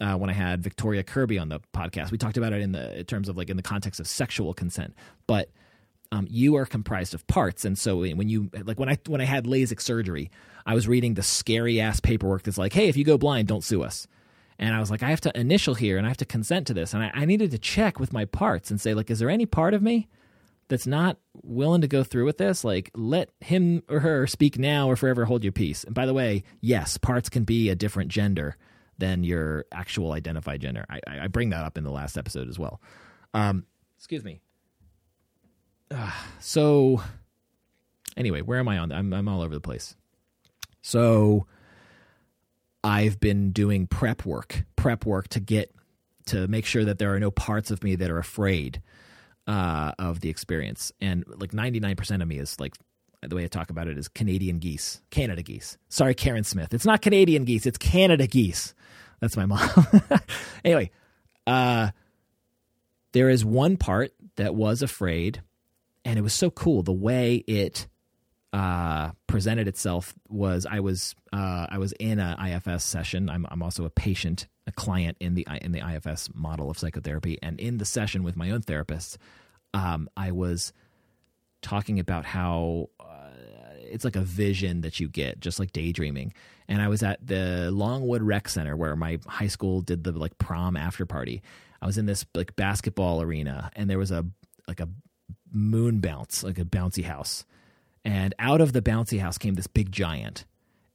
uh, 0.01 0.15
when 0.17 0.29
I 0.29 0.33
had 0.33 0.61
Victoria 0.61 1.03
Kirby 1.03 1.39
on 1.39 1.47
the 1.47 1.61
podcast. 1.73 2.11
We 2.11 2.17
talked 2.17 2.37
about 2.37 2.51
it 2.51 2.61
in 2.61 2.73
the 2.73 2.99
in 2.99 3.05
terms 3.05 3.29
of 3.29 3.37
like 3.37 3.49
in 3.49 3.55
the 3.55 3.63
context 3.63 4.01
of 4.01 4.07
sexual 4.07 4.53
consent, 4.53 4.93
but 5.25 5.49
um, 6.11 6.27
you 6.29 6.57
are 6.57 6.65
comprised 6.65 7.13
of 7.13 7.25
parts, 7.27 7.63
and 7.63 7.77
so 7.77 7.99
when 7.99 8.27
you 8.27 8.49
like 8.65 8.77
when 8.77 8.89
I 8.89 8.97
when 9.07 9.21
I 9.21 9.25
had 9.25 9.45
LASIK 9.45 9.81
surgery, 9.81 10.31
I 10.65 10.73
was 10.73 10.85
reading 10.85 11.13
the 11.13 11.23
scary 11.23 11.79
ass 11.79 12.01
paperwork 12.01 12.43
that's 12.43 12.57
like, 12.57 12.73
hey, 12.73 12.89
if 12.89 12.97
you 12.97 13.05
go 13.05 13.17
blind, 13.17 13.47
don't 13.47 13.63
sue 13.63 13.83
us. 13.83 14.05
And 14.57 14.73
I 14.73 14.79
was 14.79 14.89
like, 14.89 15.03
I 15.03 15.09
have 15.09 15.21
to 15.21 15.37
initial 15.37 15.75
here, 15.75 15.97
and 15.97 16.05
I 16.05 16.09
have 16.09 16.17
to 16.17 16.25
consent 16.25 16.67
to 16.67 16.73
this, 16.73 16.93
and 16.93 17.03
I, 17.03 17.11
I 17.13 17.25
needed 17.25 17.51
to 17.51 17.57
check 17.57 17.99
with 17.99 18.13
my 18.13 18.25
parts 18.25 18.71
and 18.71 18.79
say, 18.79 18.93
like, 18.93 19.11
is 19.11 19.19
there 19.19 19.29
any 19.29 19.45
part 19.45 19.73
of 19.73 19.81
me 19.81 20.07
that's 20.67 20.87
not 20.87 21.17
willing 21.43 21.81
to 21.81 21.87
go 21.87 22.03
through 22.03 22.25
with 22.25 22.37
this? 22.37 22.63
Like, 22.63 22.89
let 22.95 23.29
him 23.41 23.83
or 23.89 23.99
her 23.99 24.25
speak 24.27 24.57
now 24.57 24.87
or 24.89 24.95
forever 24.95 25.25
hold 25.25 25.43
your 25.43 25.51
peace. 25.51 25.83
And 25.83 25.93
by 25.93 26.05
the 26.05 26.13
way, 26.13 26.43
yes, 26.61 26.97
parts 26.97 27.29
can 27.29 27.43
be 27.43 27.69
a 27.69 27.75
different 27.75 28.09
gender 28.09 28.55
than 28.97 29.23
your 29.23 29.65
actual 29.71 30.13
identified 30.13 30.61
gender. 30.61 30.85
I, 30.89 31.01
I 31.05 31.27
bring 31.27 31.49
that 31.49 31.65
up 31.65 31.77
in 31.77 31.83
the 31.83 31.91
last 31.91 32.17
episode 32.17 32.47
as 32.47 32.57
well. 32.57 32.81
Um, 33.33 33.65
excuse 33.97 34.23
me. 34.23 34.39
Uh, 35.91 36.11
so 36.39 37.03
anyway, 38.15 38.41
where 38.41 38.59
am 38.59 38.67
I 38.69 38.77
on? 38.77 38.91
I'm 38.91 39.13
I'm 39.13 39.27
all 39.27 39.41
over 39.41 39.53
the 39.53 39.61
place. 39.61 39.95
So 40.81 41.45
I've 42.85 43.19
been 43.19 43.51
doing 43.51 43.87
prep 43.87 44.25
work, 44.27 44.63
prep 44.75 45.07
work 45.07 45.27
to 45.29 45.39
get 45.39 45.73
to 46.27 46.47
make 46.47 46.67
sure 46.67 46.85
that 46.85 46.99
there 46.99 47.15
are 47.15 47.19
no 47.19 47.31
parts 47.31 47.71
of 47.71 47.83
me 47.83 47.95
that 47.95 48.11
are 48.11 48.19
afraid 48.19 48.79
uh, 49.47 49.93
of 49.97 50.19
the 50.19 50.29
experience. 50.29 50.91
And 51.01 51.23
like 51.27 51.51
99% 51.51 52.21
of 52.21 52.27
me 52.27 52.37
is 52.37 52.59
like 52.59 52.75
the 53.23 53.35
way 53.35 53.43
I 53.43 53.47
talk 53.47 53.71
about 53.71 53.87
it 53.87 53.97
is 53.97 54.07
Canadian 54.07 54.59
geese, 54.59 55.01
Canada 55.09 55.41
geese. 55.41 55.79
Sorry, 55.89 56.13
Karen 56.13 56.43
Smith. 56.43 56.75
It's 56.75 56.85
not 56.85 57.01
Canadian 57.01 57.43
geese, 57.43 57.65
it's 57.65 57.79
Canada 57.79 58.27
geese. 58.27 58.75
That's 59.19 59.35
my 59.35 59.47
mom. 59.47 59.67
anyway, 60.63 60.91
uh, 61.47 61.89
there 63.13 63.29
is 63.29 63.43
one 63.43 63.77
part 63.77 64.11
that 64.35 64.53
was 64.53 64.83
afraid 64.83 65.41
and 66.03 66.19
it 66.19 66.21
was 66.21 66.35
so 66.35 66.51
cool 66.51 66.83
the 66.83 66.93
way 66.93 67.37
it 67.47 67.87
uh, 68.55 69.11
presented 69.27 69.67
itself 69.67 70.15
was 70.29 70.65
I 70.65 70.79
was 70.79 71.13
uh, 71.33 71.67
I 71.69 71.77
was 71.77 71.91
in 71.99 72.19
a 72.19 72.37
IFS 72.39 72.85
session. 72.85 73.29
I'm 73.29 73.45
I'm 73.51 73.61
also 73.61 73.83
a 73.83 73.89
patient, 73.89 74.47
a 74.65 74.71
client 74.71 75.17
in 75.19 75.33
the 75.33 75.45
in 75.61 75.73
the 75.73 75.81
IFS 75.85 76.29
model 76.33 76.69
of 76.71 76.79
psychotherapy, 76.79 77.37
and 77.41 77.59
in 77.59 77.79
the 77.79 77.85
session 77.85 78.23
with 78.23 78.37
my 78.37 78.51
own 78.51 78.61
therapist, 78.61 79.17
um, 79.73 80.09
I 80.15 80.31
was 80.31 80.71
talking 81.61 81.99
about 81.99 82.23
how 82.23 82.91
uh, 82.97 83.31
it's 83.75 84.05
like 84.05 84.15
a 84.15 84.21
vision 84.21 84.81
that 84.81 85.01
you 85.01 85.09
get, 85.09 85.41
just 85.41 85.59
like 85.59 85.73
daydreaming. 85.73 86.33
And 86.69 86.81
I 86.81 86.87
was 86.87 87.03
at 87.03 87.27
the 87.27 87.71
Longwood 87.71 88.23
Rec 88.23 88.47
Center 88.47 88.77
where 88.77 88.95
my 88.95 89.19
high 89.27 89.47
school 89.47 89.81
did 89.81 90.05
the 90.05 90.13
like 90.13 90.37
prom 90.37 90.77
after 90.77 91.05
party. 91.05 91.41
I 91.81 91.87
was 91.87 91.97
in 91.97 92.05
this 92.05 92.25
like 92.33 92.55
basketball 92.55 93.21
arena, 93.21 93.69
and 93.75 93.89
there 93.89 93.99
was 93.99 94.11
a 94.11 94.25
like 94.65 94.79
a 94.79 94.87
moon 95.51 95.99
bounce, 95.99 96.41
like 96.41 96.57
a 96.57 96.63
bouncy 96.63 97.03
house. 97.03 97.43
And 98.05 98.35
out 98.39 98.61
of 98.61 98.71
the 98.71 98.81
bouncy 98.81 99.19
house 99.19 99.37
came 99.37 99.55
this 99.55 99.67
big 99.67 99.91
giant. 99.91 100.45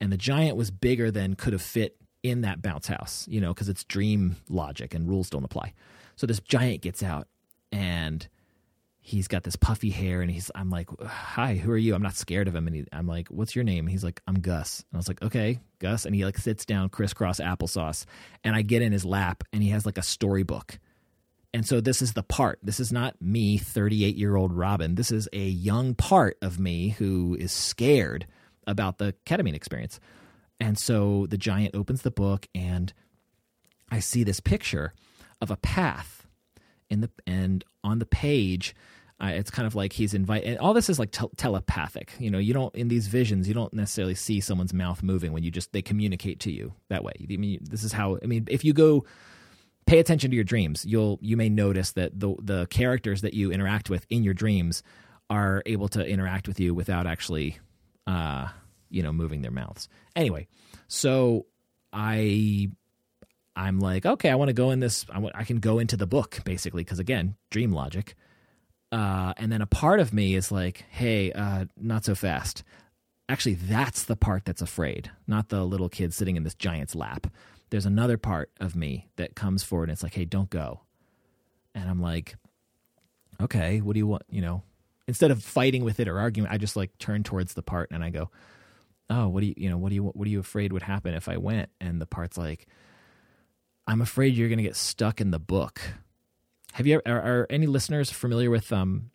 And 0.01 0.11
the 0.11 0.16
giant 0.16 0.57
was 0.57 0.70
bigger 0.70 1.11
than 1.11 1.35
could 1.35 1.53
have 1.53 1.61
fit 1.61 1.96
in 2.23 2.42
that 2.42 2.62
bounce 2.62 2.87
house, 2.87 3.27
you 3.29 3.40
know, 3.40 3.53
because 3.53 3.68
it's 3.68 3.85
dream 3.85 4.37
logic 4.49 4.94
and 4.94 5.09
rules 5.09 5.29
don't 5.29 5.44
apply. 5.44 5.75
So 6.16 6.27
this 6.27 6.40
giant 6.40 6.83
gets 6.83 7.03
out 7.03 7.29
and 7.73 8.27
he's 9.01 9.27
got 9.27 9.42
this 9.42 9.57
puffy 9.57 9.90
hair 9.90 10.20
and 10.20 10.31
he's 10.31 10.51
I'm 10.55 10.70
like, 10.70 10.88
"Hi, 11.03 11.57
who 11.57 11.73
are 11.73 11.79
you?" 11.79 11.94
I'm 11.94 12.03
not 12.03 12.14
scared 12.14 12.46
of 12.46 12.55
him 12.55 12.66
and 12.66 12.77
he, 12.77 12.85
I'm 12.92 13.07
like, 13.07 13.29
"What's 13.29 13.57
your 13.57 13.64
name?" 13.64 13.87
he's 13.87 14.05
like, 14.05 14.20
"I'm 14.27 14.40
Gus." 14.40 14.85
And 14.90 14.96
I 14.96 14.99
was 14.99 15.09
like, 15.09 15.23
"Okay, 15.23 15.61
Gus." 15.79 16.05
And 16.05 16.14
he 16.14 16.25
like 16.25 16.38
sits 16.38 16.64
down 16.64 16.90
crisscross 16.90 17.40
applesauce 17.40 18.05
and 18.44 18.55
I 18.55 18.62
get 18.62 18.83
in 18.83 18.92
his 18.92 19.05
lap 19.05 19.44
and 19.53 19.62
he 19.62 19.70
has 19.70 19.87
like 19.87 19.99
a 19.99 20.03
storybook 20.03 20.79
and 21.52 21.66
so 21.66 21.80
this 21.80 22.00
is 22.00 22.12
the 22.12 22.22
part. 22.22 22.58
This 22.62 22.78
is 22.78 22.92
not 22.92 23.20
me, 23.20 23.58
38 23.58 24.16
year 24.16 24.36
old 24.36 24.52
Robin. 24.52 24.94
This 24.94 25.10
is 25.10 25.28
a 25.32 25.44
young 25.44 25.94
part 25.94 26.38
of 26.42 26.60
me 26.60 26.90
who 26.90 27.36
is 27.38 27.52
scared 27.52 28.26
about 28.66 28.98
the 28.98 29.14
ketamine 29.26 29.54
experience. 29.54 29.98
And 30.60 30.78
so 30.78 31.26
the 31.26 31.38
giant 31.38 31.74
opens 31.74 32.02
the 32.02 32.10
book 32.10 32.46
and 32.54 32.92
I 33.90 33.98
see 33.98 34.22
this 34.22 34.40
picture 34.40 34.92
of 35.40 35.50
a 35.50 35.56
path 35.56 36.26
in 36.88 37.00
the 37.00 37.10
and 37.26 37.64
on 37.82 37.98
the 37.98 38.06
page 38.06 38.74
uh, 39.22 39.26
it's 39.26 39.50
kind 39.50 39.66
of 39.66 39.74
like 39.74 39.92
he's 39.92 40.12
invited 40.12 40.58
all 40.58 40.74
this 40.74 40.90
is 40.90 40.98
like 40.98 41.12
te- 41.12 41.28
telepathic 41.36 42.12
you 42.18 42.30
know 42.30 42.38
you 42.38 42.52
don't 42.52 42.74
in 42.74 42.88
these 42.88 43.06
visions 43.06 43.46
you 43.46 43.54
don't 43.54 43.72
necessarily 43.72 44.14
see 44.14 44.40
someone's 44.40 44.74
mouth 44.74 45.02
moving 45.02 45.32
when 45.32 45.42
you 45.42 45.50
just 45.50 45.72
they 45.72 45.80
communicate 45.82 46.40
to 46.40 46.50
you 46.50 46.74
that 46.88 47.04
way 47.04 47.12
i 47.30 47.36
mean 47.36 47.58
this 47.62 47.84
is 47.84 47.92
how 47.92 48.18
i 48.22 48.26
mean 48.26 48.44
if 48.50 48.64
you 48.64 48.72
go 48.72 49.04
pay 49.90 49.98
attention 49.98 50.31
to 50.31 50.37
your 50.37 50.44
dreams. 50.44 50.87
You'll 50.87 51.18
you 51.20 51.37
may 51.37 51.48
notice 51.48 51.92
that 51.92 52.18
the 52.18 52.37
the 52.40 52.66
characters 52.66 53.22
that 53.22 53.35
you 53.35 53.50
interact 53.50 53.90
with 53.90 54.07
in 54.09 54.22
your 54.22 54.35
dreams 54.35 54.85
are 55.29 55.64
able 55.66 55.88
to 55.88 56.07
interact 56.07 56.46
with 56.46 56.61
you 56.61 56.72
without 56.74 57.09
actually 57.09 57.59
uh 58.07 58.46
you 58.88 59.03
know 59.03 59.12
moving 59.12 59.42
their 59.42 59.50
mouths. 59.50 59.88
Anyway, 60.14 60.46
so 60.87 61.46
I 61.92 62.70
I'm 63.57 63.81
like, 63.81 64.07
okay, 64.07 64.31
I 64.31 64.37
want 64.37 64.48
to 64.48 64.55
go 64.55 64.70
in 64.70 64.79
this. 64.79 65.05
I, 65.12 65.29
I 65.35 65.42
can 65.42 65.59
go 65.59 65.81
into 65.81 65.96
the 65.96 66.07
book 66.07 66.38
basically 66.44 66.85
because 66.85 67.00
again, 67.00 67.35
dream 67.50 67.72
logic. 67.72 68.14
Uh, 68.92 69.35
and 69.37 69.50
then 69.53 69.61
a 69.61 69.66
part 69.66 70.00
of 70.00 70.12
me 70.12 70.35
is 70.35 70.50
like, 70.50 70.85
hey, 70.90 71.33
uh, 71.33 71.64
not 71.76 72.05
so 72.05 72.14
fast. 72.14 72.62
Actually, 73.29 73.55
that's 73.55 74.05
the 74.05 74.16
part 74.16 74.44
that's 74.44 74.62
afraid, 74.62 75.11
not 75.29 75.48
the 75.48 75.64
little 75.64 75.88
kid 75.88 76.12
sitting 76.12 76.37
in 76.37 76.42
this 76.42 76.55
giant's 76.55 76.96
lap 76.96 77.29
there's 77.70 77.87
another 77.87 78.18
part 78.18 78.50
of 78.61 78.76
me 78.76 79.09
that 79.16 79.35
comes 79.35 79.62
forward 79.62 79.85
and 79.85 79.92
it's 79.92 80.02
like, 80.02 80.14
hey, 80.14 80.24
don't 80.24 80.50
go. 80.50 80.80
And 81.74 81.88
I'm 81.88 82.00
like, 82.02 82.37
okay, 83.40 83.80
what 83.80 83.94
do 83.94 83.98
you 83.98 84.06
want? 84.06 84.22
You 84.28 84.42
know, 84.42 84.62
instead 85.06 85.30
of 85.30 85.42
fighting 85.42 85.85
with 85.85 86.00
it 86.00 86.09
or 86.09 86.18
arguing, 86.18 86.48
I 86.50 86.59
just 86.59 86.76
like 86.76 86.98
turn 86.98 87.22
towards 87.22 87.54
the 87.54 87.62
part 87.62 87.90
and 87.92 88.02
I 88.02 88.11
go, 88.11 88.30
oh, 89.09 89.28
what 89.28 89.40
do 89.40 89.46
you, 89.46 89.54
you 89.56 89.70
know, 89.70 89.78
what 89.78 89.90
do 89.90 89.94
you, 89.94 90.04
what 90.04 90.26
are 90.26 90.30
you 90.30 90.40
afraid 90.40 90.72
would 90.72 90.83
happen 90.83 91.14
if 91.14 91.28
I 91.28 91.37
went? 91.37 91.70
And 91.80 92.00
the 92.00 92.06
part's 92.06 92.37
like, 92.37 92.66
I'm 93.87 94.00
afraid 94.00 94.35
you're 94.35 94.48
going 94.48 94.59
to 94.59 94.64
get 94.64 94.76
stuck 94.76 95.20
in 95.20 95.30
the 95.30 95.38
book. 95.38 95.80
Have 96.72 96.87
you 96.87 97.00
are, 97.06 97.20
are 97.20 97.46
any 97.50 97.66
listeners 97.66 98.11
familiar 98.11 98.50
with 98.50 98.72
um, 98.72 99.11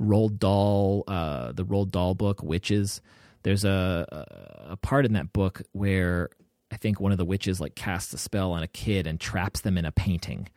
Roald 0.00 0.38
Dahl, 0.38 1.04
uh, 1.08 1.52
the 1.52 1.64
Roald 1.64 1.90
Dahl 1.90 2.14
book, 2.14 2.42
Witches? 2.42 3.00
There's 3.42 3.64
a, 3.64 4.26
a 4.68 4.76
part 4.76 5.06
in 5.06 5.14
that 5.14 5.32
book 5.32 5.62
where 5.72 6.28
I 6.70 6.76
think 6.76 7.00
one 7.00 7.12
of 7.12 7.18
the 7.18 7.24
witches 7.24 7.60
like 7.60 7.74
casts 7.74 8.12
a 8.12 8.18
spell 8.18 8.52
on 8.52 8.62
a 8.62 8.68
kid 8.68 9.06
and 9.06 9.18
traps 9.18 9.60
them 9.60 9.78
in 9.78 9.84
a 9.84 9.92
painting. 9.92 10.48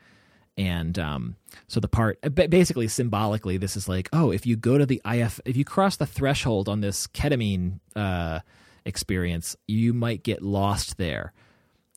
And 0.57 0.99
um, 0.99 1.35
so 1.67 1.79
the 1.79 1.87
part 1.87 2.19
basically 2.33 2.87
symbolically, 2.87 3.57
this 3.57 3.77
is 3.77 3.87
like, 3.87 4.09
oh, 4.11 4.31
if 4.31 4.45
you 4.45 4.55
go 4.55 4.77
to 4.77 4.85
the 4.85 5.01
IF, 5.05 5.39
if 5.45 5.55
you 5.55 5.63
cross 5.63 5.95
the 5.95 6.05
threshold 6.05 6.67
on 6.67 6.81
this 6.81 7.07
ketamine 7.07 7.79
uh, 7.95 8.41
experience, 8.85 9.55
you 9.67 9.93
might 9.93 10.23
get 10.23 10.41
lost 10.41 10.97
there. 10.97 11.33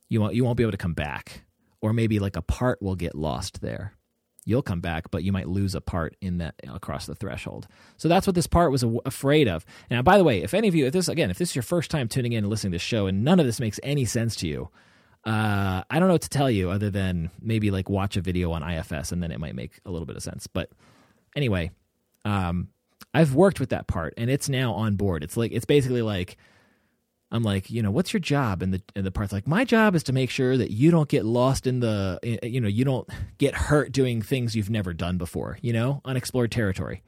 You 0.08 0.20
won't, 0.20 0.34
you 0.34 0.44
won't 0.44 0.56
be 0.56 0.62
able 0.62 0.72
to 0.72 0.78
come 0.78 0.94
back, 0.94 1.42
or 1.80 1.92
maybe 1.92 2.20
like 2.20 2.36
a 2.36 2.42
part 2.42 2.80
will 2.80 2.94
get 2.94 3.14
lost 3.14 3.60
there. 3.60 3.94
You'll 4.44 4.62
come 4.62 4.80
back, 4.80 5.10
but 5.10 5.24
you 5.24 5.32
might 5.32 5.48
lose 5.48 5.74
a 5.74 5.80
part 5.80 6.16
in 6.20 6.38
that 6.38 6.54
across 6.68 7.06
the 7.06 7.14
threshold. 7.14 7.66
So 7.96 8.08
that's 8.08 8.26
what 8.26 8.34
this 8.34 8.46
part 8.46 8.70
was 8.70 8.84
afraid 9.04 9.48
of. 9.48 9.64
Now, 9.90 10.02
by 10.02 10.18
the 10.18 10.24
way, 10.24 10.42
if 10.42 10.54
any 10.54 10.68
of 10.68 10.74
you, 10.74 10.86
if 10.86 10.92
this 10.92 11.08
again, 11.08 11.30
if 11.30 11.38
this 11.38 11.50
is 11.50 11.56
your 11.56 11.62
first 11.62 11.90
time 11.90 12.08
tuning 12.08 12.32
in 12.32 12.44
and 12.44 12.50
listening 12.50 12.72
to 12.72 12.76
the 12.76 12.80
show, 12.80 13.06
and 13.06 13.24
none 13.24 13.40
of 13.40 13.46
this 13.46 13.60
makes 13.60 13.80
any 13.82 14.04
sense 14.04 14.36
to 14.36 14.48
you, 14.48 14.68
uh, 15.24 15.82
I 15.88 15.98
don't 15.98 16.08
know 16.08 16.14
what 16.14 16.22
to 16.22 16.28
tell 16.28 16.50
you 16.50 16.70
other 16.70 16.90
than 16.90 17.30
maybe 17.40 17.70
like 17.70 17.88
watch 17.88 18.16
a 18.16 18.20
video 18.20 18.52
on 18.52 18.62
IFS, 18.62 19.12
and 19.12 19.22
then 19.22 19.30
it 19.30 19.40
might 19.40 19.54
make 19.54 19.80
a 19.86 19.90
little 19.90 20.06
bit 20.06 20.16
of 20.16 20.22
sense. 20.22 20.46
But 20.46 20.70
anyway, 21.34 21.70
um, 22.24 22.68
I've 23.14 23.34
worked 23.34 23.60
with 23.60 23.70
that 23.70 23.86
part, 23.86 24.14
and 24.18 24.28
it's 24.28 24.48
now 24.48 24.74
on 24.74 24.96
board. 24.96 25.24
It's 25.24 25.36
like 25.36 25.52
it's 25.52 25.64
basically 25.64 26.02
like 26.02 26.36
I'm 27.34 27.42
like, 27.42 27.68
you 27.68 27.82
know, 27.82 27.90
what's 27.90 28.12
your 28.12 28.20
job? 28.20 28.62
And 28.62 28.72
the 28.72 28.82
and 28.94 29.04
the 29.04 29.10
part's 29.10 29.32
like, 29.32 29.48
my 29.48 29.64
job 29.64 29.96
is 29.96 30.04
to 30.04 30.12
make 30.12 30.30
sure 30.30 30.56
that 30.56 30.70
you 30.70 30.92
don't 30.92 31.08
get 31.08 31.24
lost 31.24 31.66
in 31.66 31.80
the, 31.80 32.20
you 32.44 32.60
know, 32.60 32.68
you 32.68 32.84
don't 32.84 33.08
get 33.38 33.56
hurt 33.56 33.90
doing 33.90 34.22
things 34.22 34.54
you've 34.54 34.70
never 34.70 34.94
done 34.94 35.18
before, 35.18 35.58
you 35.60 35.72
know, 35.72 36.00
unexplored 36.04 36.52
territory. 36.52 37.02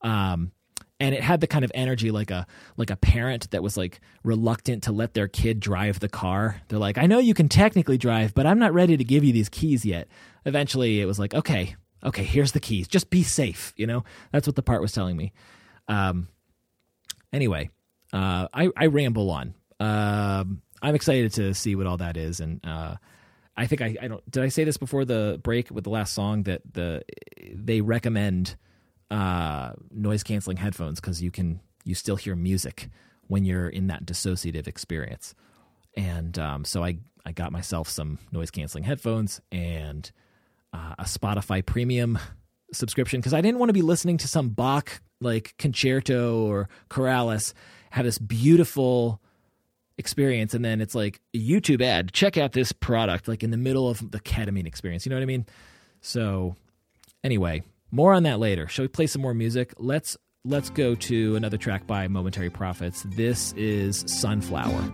Um, 0.00 0.52
and 1.00 1.12
it 1.12 1.24
had 1.24 1.40
the 1.40 1.48
kind 1.48 1.64
of 1.64 1.72
energy 1.74 2.12
like 2.12 2.30
a 2.30 2.46
like 2.76 2.90
a 2.90 2.96
parent 2.96 3.50
that 3.50 3.64
was 3.64 3.76
like 3.76 4.00
reluctant 4.22 4.84
to 4.84 4.92
let 4.92 5.14
their 5.14 5.26
kid 5.26 5.58
drive 5.58 5.98
the 5.98 6.08
car. 6.08 6.62
They're 6.68 6.78
like, 6.78 6.96
I 6.96 7.06
know 7.06 7.18
you 7.18 7.34
can 7.34 7.48
technically 7.48 7.98
drive, 7.98 8.32
but 8.32 8.46
I'm 8.46 8.60
not 8.60 8.72
ready 8.72 8.96
to 8.96 9.02
give 9.02 9.24
you 9.24 9.32
these 9.32 9.48
keys 9.48 9.84
yet. 9.84 10.06
Eventually, 10.44 11.00
it 11.00 11.06
was 11.06 11.18
like, 11.18 11.34
okay, 11.34 11.74
okay, 12.04 12.22
here's 12.22 12.52
the 12.52 12.60
keys. 12.60 12.86
Just 12.86 13.10
be 13.10 13.24
safe. 13.24 13.74
You 13.76 13.88
know, 13.88 14.04
that's 14.30 14.46
what 14.46 14.54
the 14.54 14.62
part 14.62 14.80
was 14.80 14.92
telling 14.92 15.16
me. 15.16 15.32
Um, 15.88 16.28
anyway, 17.32 17.70
uh, 18.12 18.46
I, 18.54 18.70
I 18.76 18.86
ramble 18.86 19.30
on. 19.30 19.54
Um, 19.84 20.62
I'm 20.80 20.94
excited 20.94 21.32
to 21.34 21.54
see 21.54 21.76
what 21.76 21.86
all 21.86 21.98
that 21.98 22.16
is, 22.16 22.40
and 22.40 22.60
uh, 22.64 22.96
I 23.56 23.66
think 23.66 23.82
I, 23.82 23.96
I 24.00 24.08
don't. 24.08 24.30
Did 24.30 24.42
I 24.42 24.48
say 24.48 24.64
this 24.64 24.76
before 24.76 25.04
the 25.04 25.38
break 25.42 25.70
with 25.70 25.84
the 25.84 25.90
last 25.90 26.14
song 26.14 26.44
that 26.44 26.62
the 26.72 27.02
they 27.54 27.80
recommend 27.80 28.56
uh, 29.10 29.72
noise 29.90 30.22
canceling 30.22 30.56
headphones 30.56 31.00
because 31.00 31.22
you 31.22 31.30
can 31.30 31.60
you 31.84 31.94
still 31.94 32.16
hear 32.16 32.34
music 32.34 32.88
when 33.26 33.44
you're 33.44 33.68
in 33.68 33.88
that 33.88 34.06
dissociative 34.06 34.66
experience, 34.66 35.34
and 35.96 36.38
um, 36.38 36.64
so 36.64 36.82
I 36.82 36.98
I 37.26 37.32
got 37.32 37.52
myself 37.52 37.88
some 37.88 38.18
noise 38.32 38.50
canceling 38.50 38.84
headphones 38.84 39.40
and 39.52 40.10
uh, 40.72 40.94
a 40.98 41.04
Spotify 41.04 41.64
Premium 41.64 42.18
subscription 42.72 43.20
because 43.20 43.34
I 43.34 43.40
didn't 43.42 43.58
want 43.58 43.68
to 43.68 43.74
be 43.74 43.82
listening 43.82 44.16
to 44.18 44.28
some 44.28 44.50
Bach 44.50 45.00
like 45.20 45.54
concerto 45.58 46.44
or 46.46 46.68
chorales 46.90 47.52
have 47.90 48.04
this 48.04 48.18
beautiful 48.18 49.20
experience 49.98 50.54
and 50.54 50.64
then 50.64 50.80
it's 50.80 50.94
like 50.94 51.20
YouTube 51.34 51.82
ad. 51.82 52.12
Check 52.12 52.36
out 52.36 52.52
this 52.52 52.72
product 52.72 53.28
like 53.28 53.42
in 53.42 53.50
the 53.50 53.56
middle 53.56 53.88
of 53.88 54.10
the 54.10 54.20
ketamine 54.20 54.66
experience. 54.66 55.06
You 55.06 55.10
know 55.10 55.16
what 55.16 55.22
I 55.22 55.26
mean? 55.26 55.46
So 56.00 56.56
anyway 57.22 57.62
more 57.94 58.12
on 58.12 58.24
that 58.24 58.40
later. 58.40 58.66
Shall 58.66 58.84
we 58.84 58.88
play 58.88 59.06
some 59.06 59.22
more 59.22 59.34
music? 59.34 59.72
Let's 59.78 60.16
let's 60.44 60.68
go 60.68 60.94
to 60.96 61.36
another 61.36 61.56
track 61.56 61.86
by 61.86 62.08
Momentary 62.08 62.50
Prophets. 62.50 63.06
This 63.14 63.52
is 63.52 64.04
Sunflower 64.06 64.92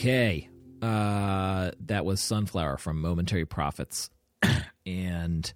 Okay. 0.00 0.48
Uh, 0.80 1.72
that 1.80 2.06
was 2.06 2.22
Sunflower 2.22 2.78
from 2.78 3.02
Momentary 3.02 3.44
Prophets. 3.44 4.08
and 4.86 5.52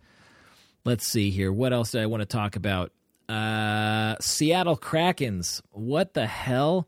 let's 0.85 1.07
see 1.07 1.31
here. 1.31 1.51
What 1.51 1.73
else 1.73 1.93
do 1.93 1.99
I 1.99 2.05
want 2.05 2.21
to 2.21 2.27
talk 2.27 2.55
about? 2.55 2.93
Uh, 3.27 4.17
Seattle 4.21 4.77
Krakens. 4.77 5.63
What 5.71 6.13
the 6.13 6.27
hell? 6.27 6.87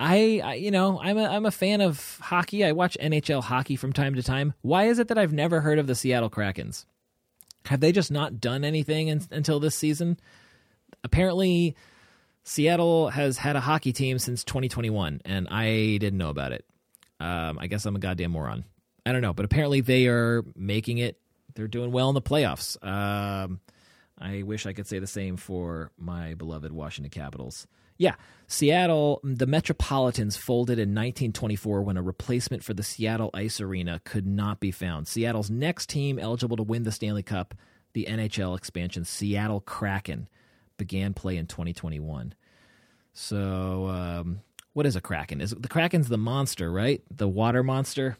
I, 0.00 0.40
I, 0.42 0.54
you 0.54 0.70
know 0.70 0.98
I'm 0.98 1.18
a 1.18 1.24
I'm 1.24 1.44
a 1.44 1.50
fan 1.50 1.82
of 1.82 2.18
hockey. 2.22 2.64
I 2.64 2.72
watch 2.72 2.96
NHL 2.98 3.42
hockey 3.42 3.76
from 3.76 3.92
time 3.92 4.14
to 4.14 4.22
time. 4.22 4.54
Why 4.62 4.84
is 4.86 4.98
it 4.98 5.08
that 5.08 5.18
I've 5.18 5.34
never 5.34 5.60
heard 5.60 5.78
of 5.78 5.86
the 5.86 5.94
Seattle 5.94 6.30
Krakens? 6.30 6.86
Have 7.66 7.80
they 7.80 7.92
just 7.92 8.10
not 8.10 8.40
done 8.40 8.64
anything 8.64 9.08
in, 9.08 9.20
until 9.30 9.60
this 9.60 9.74
season? 9.74 10.18
Apparently, 11.04 11.76
Seattle 12.42 13.10
has 13.10 13.36
had 13.36 13.54
a 13.54 13.60
hockey 13.60 13.92
team 13.92 14.18
since 14.18 14.44
2021, 14.44 15.20
and 15.26 15.46
I 15.50 15.98
didn't 15.98 16.16
know 16.16 16.30
about 16.30 16.52
it. 16.52 16.64
Um, 17.20 17.58
I 17.58 17.66
guess 17.66 17.86
I'm 17.86 17.96
a 17.96 18.00
goddamn 18.00 18.32
moron. 18.32 18.64
I 19.04 19.12
don't 19.12 19.22
know, 19.22 19.32
but 19.32 19.44
apparently 19.44 19.80
they 19.80 20.08
are 20.08 20.44
making 20.54 20.98
it. 20.98 21.18
They're 21.54 21.68
doing 21.68 21.92
well 21.92 22.08
in 22.08 22.14
the 22.14 22.22
playoffs. 22.22 22.76
Um, 22.84 23.60
I 24.18 24.42
wish 24.42 24.66
I 24.66 24.72
could 24.72 24.86
say 24.86 24.98
the 24.98 25.06
same 25.06 25.36
for 25.36 25.92
my 25.98 26.34
beloved 26.34 26.72
Washington 26.72 27.10
Capitals. 27.10 27.66
Yeah, 27.98 28.14
Seattle, 28.46 29.20
the 29.24 29.46
Metropolitans 29.46 30.36
folded 30.36 30.78
in 30.78 30.90
1924 30.90 31.82
when 31.82 31.96
a 31.96 32.02
replacement 32.02 32.62
for 32.62 32.74
the 32.74 32.82
Seattle 32.82 33.30
Ice 33.32 33.60
Arena 33.60 34.00
could 34.04 34.26
not 34.26 34.60
be 34.60 34.70
found. 34.70 35.08
Seattle's 35.08 35.50
next 35.50 35.88
team 35.88 36.18
eligible 36.18 36.56
to 36.58 36.62
win 36.62 36.82
the 36.82 36.92
Stanley 36.92 37.22
Cup, 37.22 37.54
the 37.94 38.06
NHL 38.08 38.56
expansion, 38.56 39.04
Seattle 39.04 39.60
Kraken, 39.60 40.28
began 40.76 41.14
play 41.14 41.36
in 41.38 41.46
2021. 41.46 42.34
So, 43.14 43.86
um, 43.86 44.40
what 44.76 44.84
is 44.84 44.94
a 44.94 45.00
Kraken? 45.00 45.40
Is 45.40 45.52
the 45.58 45.68
Kraken's 45.68 46.10
the 46.10 46.18
monster, 46.18 46.70
right? 46.70 47.00
The 47.10 47.26
water 47.26 47.62
monster. 47.62 48.18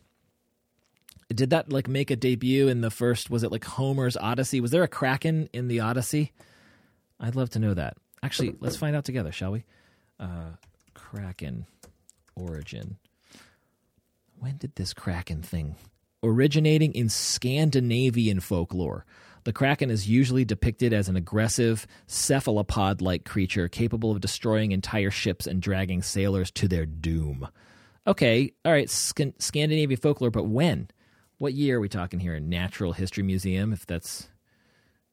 Did 1.29 1.51
that 1.51 1.71
like 1.71 1.87
make 1.87 2.11
a 2.11 2.16
debut 2.16 2.66
in 2.66 2.81
the 2.81 2.90
first? 2.90 3.29
Was 3.29 3.42
it 3.42 3.53
like 3.53 3.66
Homer's 3.66 4.16
Odyssey? 4.16 4.62
Was 4.62 4.71
there 4.71 4.83
a 4.83 4.88
Kraken 4.88 5.51
in 5.53 5.69
the 5.69 5.81
Odyssey? 5.81 6.33
I'd 7.21 7.37
love 7.37 7.51
to 7.51 7.59
know 7.59 7.75
that. 7.75 7.99
Actually, 8.23 8.55
let's 8.59 8.79
find 8.79 8.97
out 8.97 9.05
together, 9.05 9.33
shall 9.33 9.53
we? 9.53 9.64
Uh, 10.19 10.53
Kraken 10.95 11.66
origin. 12.35 12.97
When 14.38 14.57
did 14.57 14.77
this 14.77 14.95
Kraken 14.95 15.42
thing 15.42 15.77
originating 16.23 16.95
in 16.95 17.11
Scandinavian 17.11 18.40
folklore? 18.40 19.05
The 19.46 19.52
Kraken 19.52 19.92
is 19.92 20.09
usually 20.09 20.44
depicted 20.44 20.92
as 20.92 21.09
an 21.09 21.14
aggressive, 21.14 21.87
cephalopod 22.09 23.00
like 23.00 23.24
creature 23.24 23.68
capable 23.68 24.11
of 24.11 24.20
destroying 24.20 24.72
entire 24.72 25.12
ships 25.12 25.46
and 25.46 25.62
dragging 25.62 26.02
sailors 26.02 26.50
to 26.50 26.66
their 26.66 26.85
doom. 26.85 27.46
Okay, 28.09 28.54
all 28.64 28.72
right, 28.72 28.90
Sc- 28.90 29.38
Scandinavian 29.38 30.00
folklore, 30.00 30.32
but 30.32 30.48
when? 30.48 30.88
What 31.38 31.54
year 31.54 31.76
are 31.76 31.80
we 31.80 31.88
talking 31.88 32.18
here? 32.18 32.40
Natural 32.40 32.92
History 32.92 33.22
Museum, 33.22 33.72
if 33.72 33.87
that's 33.87 34.30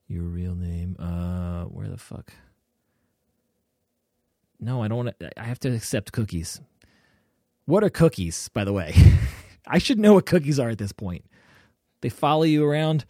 your 0.07 0.23
real 0.23 0.55
name. 0.55 0.95
Uh, 0.97 1.65
where 1.65 1.87
the 1.87 1.97
fuck? 1.97 2.33
No, 4.59 4.81
I 4.81 4.87
don't 4.87 4.97
want 4.97 5.19
to. 5.19 5.39
I 5.39 5.43
have 5.43 5.59
to 5.59 5.71
accept 5.71 6.11
cookies. 6.11 6.59
What 7.65 7.83
are 7.83 7.89
cookies, 7.91 8.49
by 8.49 8.63
the 8.63 8.73
way? 8.73 8.95
I 9.67 9.77
should 9.77 9.99
know 9.99 10.15
what 10.15 10.25
cookies 10.25 10.59
are 10.59 10.69
at 10.69 10.79
this 10.79 10.91
point. 10.91 11.23
They 12.01 12.09
follow 12.09 12.43
you 12.45 12.65
around. 12.65 13.05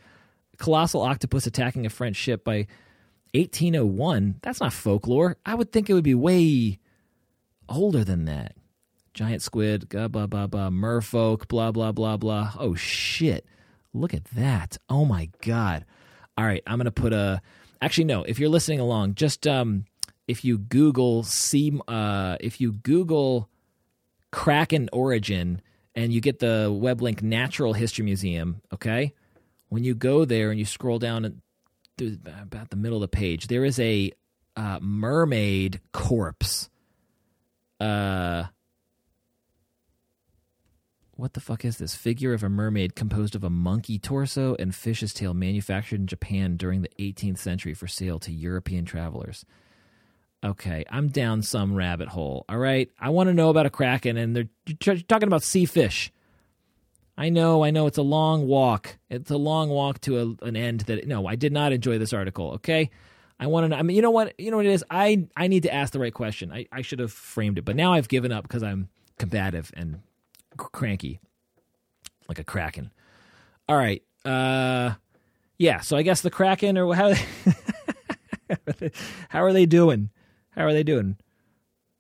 Colossal 0.63 1.01
octopus 1.01 1.45
attacking 1.45 1.85
a 1.85 1.89
French 1.89 2.15
ship 2.15 2.45
by 2.45 2.67
1801. 3.33 4.39
That's 4.41 4.61
not 4.61 4.71
folklore. 4.71 5.35
I 5.45 5.55
would 5.55 5.73
think 5.73 5.89
it 5.89 5.93
would 5.93 6.05
be 6.05 6.15
way 6.15 6.79
older 7.67 8.05
than 8.05 8.23
that. 8.25 8.55
Giant 9.13 9.41
squid, 9.41 9.89
blah, 9.89 10.07
blah, 10.07 10.25
blah, 10.25 10.47
blah, 10.47 10.69
merfolk, 10.69 11.49
blah, 11.49 11.73
blah, 11.73 11.91
blah, 11.91 12.15
blah. 12.15 12.53
Oh, 12.57 12.75
shit. 12.75 13.45
Look 13.93 14.13
at 14.13 14.23
that. 14.35 14.77
Oh, 14.87 15.03
my 15.03 15.29
God. 15.41 15.83
All 16.37 16.45
right, 16.45 16.63
I'm 16.65 16.77
going 16.77 16.85
to 16.85 16.91
put 16.91 17.11
a. 17.11 17.41
Actually, 17.81 18.05
no, 18.05 18.23
if 18.23 18.39
you're 18.39 18.47
listening 18.47 18.79
along, 18.79 19.15
just 19.15 19.45
um, 19.45 19.83
if 20.29 20.45
you 20.45 20.57
Google 20.57 21.23
see 21.23 21.77
uh, 21.89 22.37
if 22.39 22.61
you 22.61 22.71
Google 22.71 23.49
Kraken 24.31 24.89
origin 24.93 25.61
and 25.93 26.13
you 26.13 26.21
get 26.21 26.39
the 26.39 26.73
web 26.73 27.01
link 27.01 27.21
Natural 27.21 27.73
History 27.73 28.05
Museum, 28.05 28.61
okay? 28.73 29.13
When 29.73 29.83
you 29.83 29.95
go 29.95 30.23
there 30.23 30.51
and 30.51 30.59
you 30.59 30.65
scroll 30.65 30.99
down 30.99 31.41
through 31.97 32.19
about 32.39 32.69
the 32.69 32.75
middle 32.75 32.97
of 32.97 33.01
the 33.01 33.17
page, 33.17 33.47
there 33.47 33.65
is 33.65 33.79
a 33.79 34.11
uh, 34.55 34.77
mermaid 34.79 35.81
corpse. 35.91 36.69
Uh, 37.79 38.43
what 41.15 41.33
the 41.33 41.39
fuck 41.39 41.65
is 41.65 41.79
this? 41.79 41.95
Figure 41.95 42.35
of 42.35 42.43
a 42.43 42.49
mermaid 42.49 42.93
composed 42.93 43.33
of 43.33 43.43
a 43.43 43.49
monkey 43.49 43.97
torso 43.97 44.55
and 44.59 44.75
fish's 44.75 45.11
tail 45.11 45.33
manufactured 45.33 46.01
in 46.01 46.05
Japan 46.05 46.55
during 46.55 46.83
the 46.83 46.91
18th 46.99 47.39
century 47.39 47.73
for 47.73 47.87
sale 47.87 48.19
to 48.19 48.31
European 48.31 48.85
travelers. 48.85 49.43
Okay, 50.43 50.85
I'm 50.91 51.07
down 51.07 51.41
some 51.41 51.73
rabbit 51.73 52.09
hole. 52.09 52.45
All 52.47 52.59
right, 52.59 52.91
I 52.99 53.09
want 53.09 53.29
to 53.29 53.33
know 53.33 53.49
about 53.49 53.65
a 53.65 53.71
kraken, 53.71 54.17
and 54.17 54.35
they're 54.35 54.99
talking 55.07 55.27
about 55.27 55.41
sea 55.41 55.65
fish. 55.65 56.11
I 57.17 57.29
know, 57.29 57.63
I 57.63 57.71
know, 57.71 57.85
it's 57.85 57.97
a 57.97 58.03
long 58.03 58.47
walk. 58.47 58.97
It's 59.09 59.29
a 59.29 59.37
long 59.37 59.69
walk 59.69 60.01
to 60.01 60.19
a, 60.19 60.45
an 60.45 60.55
end. 60.55 60.81
That 60.81 61.07
no, 61.07 61.27
I 61.27 61.35
did 61.35 61.53
not 61.53 61.71
enjoy 61.71 61.99
this 61.99 62.13
article. 62.13 62.53
Okay, 62.53 62.89
I 63.39 63.47
want 63.47 63.65
to 63.65 63.69
know. 63.69 63.75
I 63.75 63.83
mean, 63.83 63.95
you 63.95 64.01
know 64.01 64.11
what? 64.11 64.39
You 64.39 64.51
know 64.51 64.57
what 64.57 64.65
it 64.65 64.71
is. 64.71 64.83
I 64.89 65.27
I 65.37 65.47
need 65.47 65.63
to 65.63 65.73
ask 65.73 65.93
the 65.93 65.99
right 65.99 66.13
question. 66.13 66.51
I 66.51 66.65
I 66.71 66.81
should 66.81 66.99
have 66.99 67.11
framed 67.11 67.59
it, 67.59 67.65
but 67.65 67.75
now 67.75 67.93
I've 67.93 68.07
given 68.07 68.31
up 68.31 68.43
because 68.43 68.63
I'm 68.63 68.89
combative 69.19 69.71
and 69.75 70.01
cranky, 70.57 71.19
like 72.27 72.39
a 72.39 72.43
kraken. 72.43 72.91
All 73.69 73.77
right. 73.77 74.01
Uh, 74.25 74.93
yeah. 75.57 75.81
So 75.81 75.97
I 75.97 76.01
guess 76.01 76.21
the 76.21 76.31
kraken, 76.31 76.77
or 76.77 76.95
how 76.95 77.13
how 79.29 79.43
are 79.43 79.53
they 79.53 79.65
doing? 79.65 80.09
How 80.51 80.65
are 80.65 80.73
they 80.73 80.83
doing? 80.83 81.17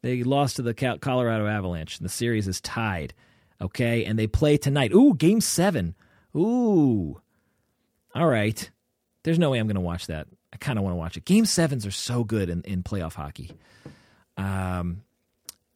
They 0.01 0.23
lost 0.23 0.57
to 0.57 0.61
the 0.61 0.73
Colorado 0.73 1.47
Avalanche, 1.47 1.97
and 1.97 2.05
the 2.05 2.09
series 2.09 2.47
is 2.47 2.59
tied. 2.59 3.13
Okay, 3.61 4.05
and 4.05 4.17
they 4.19 4.27
play 4.27 4.57
tonight. 4.57 4.91
Ooh, 4.93 5.13
game 5.13 5.41
seven. 5.41 5.95
Ooh. 6.35 7.21
All 8.15 8.27
right. 8.27 8.69
There's 9.23 9.39
no 9.39 9.51
way 9.51 9.59
I'm 9.59 9.67
going 9.67 9.75
to 9.75 9.81
watch 9.81 10.07
that. 10.07 10.27
I 10.51 10.57
kind 10.57 10.77
of 10.77 10.83
want 10.83 10.93
to 10.93 10.97
watch 10.97 11.17
it. 11.17 11.25
Game 11.25 11.45
sevens 11.45 11.85
are 11.85 11.91
so 11.91 12.23
good 12.23 12.49
in, 12.49 12.61
in 12.61 12.83
playoff 12.83 13.13
hockey. 13.13 13.51
Um, 14.37 15.03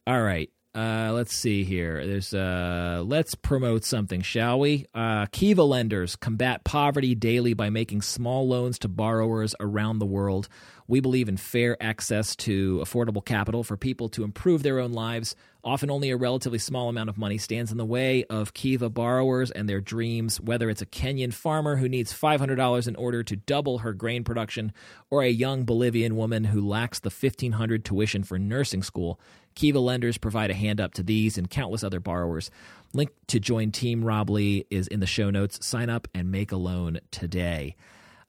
all 0.06 0.22
right. 0.22 0.50
Uh, 0.74 1.10
let's 1.12 1.34
see 1.34 1.64
here. 1.64 2.06
There's 2.06 2.32
uh, 2.32 3.02
let's 3.04 3.34
promote 3.34 3.84
something, 3.84 4.20
shall 4.22 4.60
we? 4.60 4.86
Uh, 4.94 5.26
Kiva 5.32 5.64
lenders 5.64 6.14
combat 6.14 6.62
poverty 6.62 7.14
daily 7.16 7.54
by 7.54 7.70
making 7.70 8.02
small 8.02 8.46
loans 8.46 8.78
to 8.80 8.88
borrowers 8.88 9.56
around 9.58 9.98
the 9.98 10.06
world. 10.06 10.48
We 10.86 11.00
believe 11.00 11.28
in 11.28 11.36
fair 11.36 11.76
access 11.82 12.36
to 12.36 12.78
affordable 12.78 13.24
capital 13.24 13.64
for 13.64 13.76
people 13.76 14.08
to 14.10 14.22
improve 14.22 14.62
their 14.62 14.78
own 14.78 14.92
lives. 14.92 15.34
Often, 15.68 15.90
only 15.90 16.08
a 16.08 16.16
relatively 16.16 16.58
small 16.58 16.88
amount 16.88 17.10
of 17.10 17.18
money 17.18 17.36
stands 17.36 17.70
in 17.70 17.76
the 17.76 17.84
way 17.84 18.24
of 18.30 18.54
Kiva 18.54 18.88
borrowers 18.88 19.50
and 19.50 19.68
their 19.68 19.82
dreams, 19.82 20.40
whether 20.40 20.70
it's 20.70 20.80
a 20.80 20.86
Kenyan 20.86 21.30
farmer 21.30 21.76
who 21.76 21.90
needs 21.90 22.10
$500 22.10 22.88
in 22.88 22.96
order 22.96 23.22
to 23.22 23.36
double 23.36 23.80
her 23.80 23.92
grain 23.92 24.24
production, 24.24 24.72
or 25.10 25.22
a 25.22 25.28
young 25.28 25.66
Bolivian 25.66 26.16
woman 26.16 26.44
who 26.44 26.66
lacks 26.66 27.00
the 27.00 27.10
1500 27.10 27.84
tuition 27.84 28.24
for 28.24 28.38
nursing 28.38 28.82
school. 28.82 29.20
Kiva 29.54 29.78
lenders 29.78 30.16
provide 30.16 30.50
a 30.50 30.54
hand 30.54 30.80
up 30.80 30.94
to 30.94 31.02
these 31.02 31.36
and 31.36 31.50
countless 31.50 31.84
other 31.84 32.00
borrowers. 32.00 32.50
Link 32.94 33.10
to 33.26 33.38
join 33.38 33.70
Team 33.70 34.02
Robley 34.02 34.66
is 34.70 34.88
in 34.88 35.00
the 35.00 35.06
show 35.06 35.28
notes. 35.28 35.66
Sign 35.66 35.90
up 35.90 36.08
and 36.14 36.30
make 36.30 36.50
a 36.50 36.56
loan 36.56 36.98
today. 37.10 37.76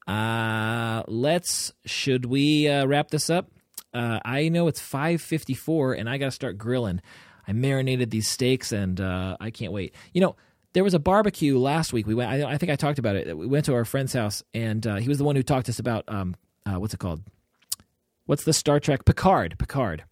Uh, 0.05 1.03
let's. 1.07 1.71
Should 1.85 2.25
we 2.25 2.67
uh, 2.67 2.85
wrap 2.85 3.11
this 3.11 3.29
up? 3.29 3.49
Uh, 3.93 4.19
I 4.25 4.49
know 4.49 4.67
it's 4.67 4.81
five 4.81 5.21
fifty 5.21 5.53
four, 5.53 5.93
and 5.93 6.09
I 6.09 6.17
got 6.17 6.25
to 6.25 6.31
start 6.31 6.57
grilling. 6.57 6.99
I 7.49 7.53
marinated 7.53 8.11
these 8.11 8.27
steaks, 8.27 8.71
and 8.71 9.01
uh, 9.01 9.35
I 9.39 9.49
can't 9.49 9.73
wait. 9.73 9.95
You 10.13 10.21
know, 10.21 10.35
there 10.73 10.83
was 10.83 10.93
a 10.93 10.99
barbecue 10.99 11.57
last 11.57 11.91
week. 11.91 12.05
We 12.05 12.13
went. 12.13 12.29
I, 12.29 12.51
I 12.51 12.57
think 12.59 12.71
I 12.71 12.75
talked 12.75 12.99
about 12.99 13.15
it. 13.15 13.35
We 13.35 13.47
went 13.47 13.65
to 13.65 13.73
our 13.73 13.85
friend's 13.85 14.13
house, 14.13 14.43
and 14.53 14.85
uh, 14.85 14.97
he 14.97 15.09
was 15.09 15.17
the 15.17 15.23
one 15.23 15.35
who 15.35 15.41
talked 15.41 15.65
to 15.65 15.71
us 15.71 15.79
about 15.79 16.03
um, 16.07 16.35
uh, 16.67 16.79
what's 16.79 16.93
it 16.93 16.99
called? 16.99 17.23
What's 18.27 18.43
the 18.43 18.53
Star 18.53 18.79
Trek 18.79 19.03
Picard? 19.03 19.57
Picard, 19.57 20.03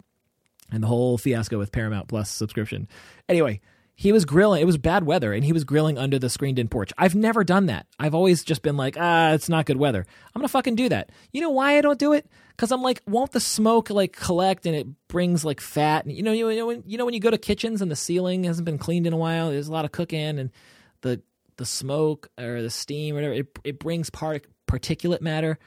and 0.72 0.82
the 0.82 0.88
whole 0.88 1.16
fiasco 1.16 1.58
with 1.58 1.70
Paramount 1.70 2.08
Plus 2.08 2.28
subscription. 2.28 2.88
Anyway, 3.28 3.60
he 4.00 4.12
was 4.12 4.24
grilling. 4.24 4.62
It 4.62 4.64
was 4.64 4.78
bad 4.78 5.02
weather, 5.02 5.32
and 5.32 5.44
he 5.44 5.52
was 5.52 5.64
grilling 5.64 5.98
under 5.98 6.20
the 6.20 6.30
screened-in 6.30 6.68
porch. 6.68 6.92
I've 6.96 7.16
never 7.16 7.42
done 7.42 7.66
that. 7.66 7.88
I've 7.98 8.14
always 8.14 8.44
just 8.44 8.62
been 8.62 8.76
like, 8.76 8.96
ah, 8.96 9.32
it's 9.32 9.48
not 9.48 9.66
good 9.66 9.76
weather. 9.76 10.06
I'm 10.32 10.38
gonna 10.38 10.46
fucking 10.46 10.76
do 10.76 10.88
that. 10.90 11.10
You 11.32 11.40
know 11.40 11.50
why 11.50 11.76
I 11.76 11.80
don't 11.80 11.98
do 11.98 12.12
it? 12.12 12.24
Because 12.50 12.70
I'm 12.70 12.80
like, 12.80 13.02
won't 13.08 13.32
the 13.32 13.40
smoke 13.40 13.90
like 13.90 14.12
collect 14.12 14.66
and 14.66 14.76
it 14.76 14.86
brings 15.08 15.44
like 15.44 15.60
fat? 15.60 16.04
And 16.04 16.14
you 16.14 16.22
know, 16.22 16.30
you 16.30 16.48
know, 16.54 16.66
when, 16.68 16.84
you 16.86 16.96
know 16.96 17.04
when 17.04 17.14
you 17.14 17.18
go 17.18 17.32
to 17.32 17.38
kitchens 17.38 17.82
and 17.82 17.90
the 17.90 17.96
ceiling 17.96 18.44
hasn't 18.44 18.66
been 18.66 18.78
cleaned 18.78 19.08
in 19.08 19.12
a 19.12 19.16
while, 19.16 19.50
there's 19.50 19.66
a 19.66 19.72
lot 19.72 19.84
of 19.84 19.90
cooking, 19.90 20.38
and 20.38 20.52
the 21.00 21.20
the 21.56 21.66
smoke 21.66 22.28
or 22.38 22.62
the 22.62 22.70
steam 22.70 23.16
or 23.16 23.18
whatever, 23.18 23.34
it 23.34 23.58
it 23.64 23.78
brings 23.80 24.10
part 24.10 24.46
particulate 24.68 25.22
matter. 25.22 25.58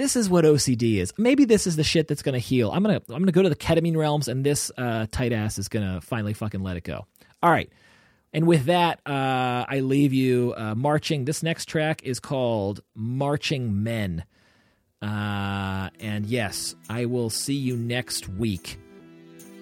This 0.00 0.16
is 0.16 0.30
what 0.30 0.46
OCD 0.46 0.96
is. 0.96 1.12
Maybe 1.18 1.44
this 1.44 1.66
is 1.66 1.76
the 1.76 1.84
shit 1.84 2.08
that's 2.08 2.22
gonna 2.22 2.38
heal. 2.38 2.70
I'm 2.70 2.82
gonna 2.82 3.02
I'm 3.10 3.18
gonna 3.18 3.32
go 3.32 3.42
to 3.42 3.50
the 3.50 3.54
ketamine 3.54 3.98
realms, 3.98 4.28
and 4.28 4.42
this 4.42 4.72
uh, 4.78 5.04
tight 5.12 5.34
ass 5.34 5.58
is 5.58 5.68
gonna 5.68 6.00
finally 6.00 6.32
fucking 6.32 6.62
let 6.62 6.78
it 6.78 6.84
go. 6.84 7.04
All 7.42 7.50
right. 7.50 7.70
And 8.32 8.46
with 8.46 8.64
that, 8.64 9.00
uh, 9.04 9.66
I 9.68 9.80
leave 9.80 10.14
you 10.14 10.54
uh, 10.56 10.74
marching. 10.74 11.26
This 11.26 11.42
next 11.42 11.66
track 11.66 12.02
is 12.02 12.18
called 12.18 12.80
Marching 12.94 13.82
Men. 13.82 14.24
Uh, 15.02 15.90
and 16.00 16.24
yes, 16.24 16.74
I 16.88 17.04
will 17.04 17.28
see 17.28 17.56
you 17.56 17.76
next 17.76 18.26
week. 18.26 18.78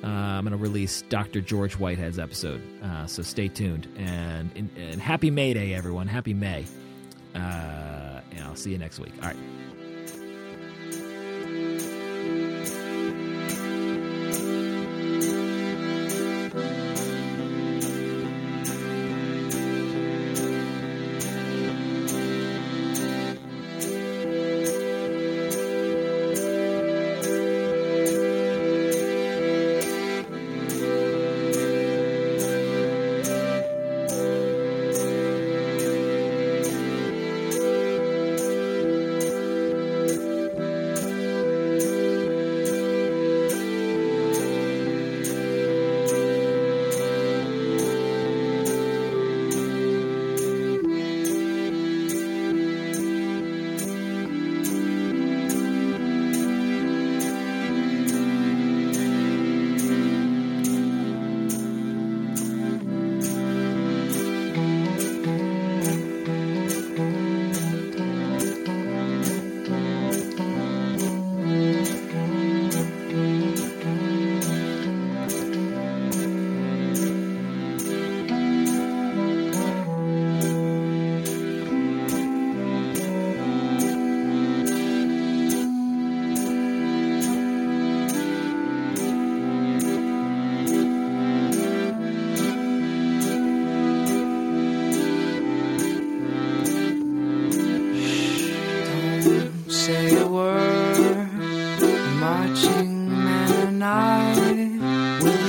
Uh, 0.04 0.06
I'm 0.06 0.44
going 0.44 0.52
to 0.52 0.62
release 0.62 1.02
Dr. 1.08 1.40
George 1.40 1.74
Whitehead's 1.74 2.18
episode. 2.18 2.60
Uh, 2.84 3.06
so 3.06 3.22
stay 3.22 3.48
tuned. 3.48 3.88
And, 3.96 4.50
and, 4.54 4.70
and, 4.76 5.00
happy 5.00 5.30
May 5.30 5.54
Day, 5.54 5.72
everyone. 5.74 6.06
Happy 6.06 6.34
May. 6.34 6.66
Uh, 7.34 7.38
and 7.38 8.40
I'll 8.42 8.54
see 8.54 8.70
you 8.70 8.78
next 8.78 9.00
week. 9.00 9.14
All 9.22 9.28
right. 9.28 9.36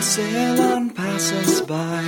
I 0.09 0.11
will 0.11 0.25
sail 0.25 0.61
on, 0.61 0.89
pass 0.89 1.31
us 1.33 1.61
by. 1.61 2.01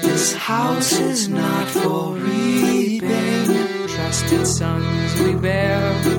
This 0.00 0.32
house 0.32 0.92
is 0.98 1.28
not 1.28 1.68
for 1.68 2.14
reaping. 2.14 3.88
Trusted 3.88 4.46
sons 4.46 5.20
we 5.20 5.34
bear 5.34 5.76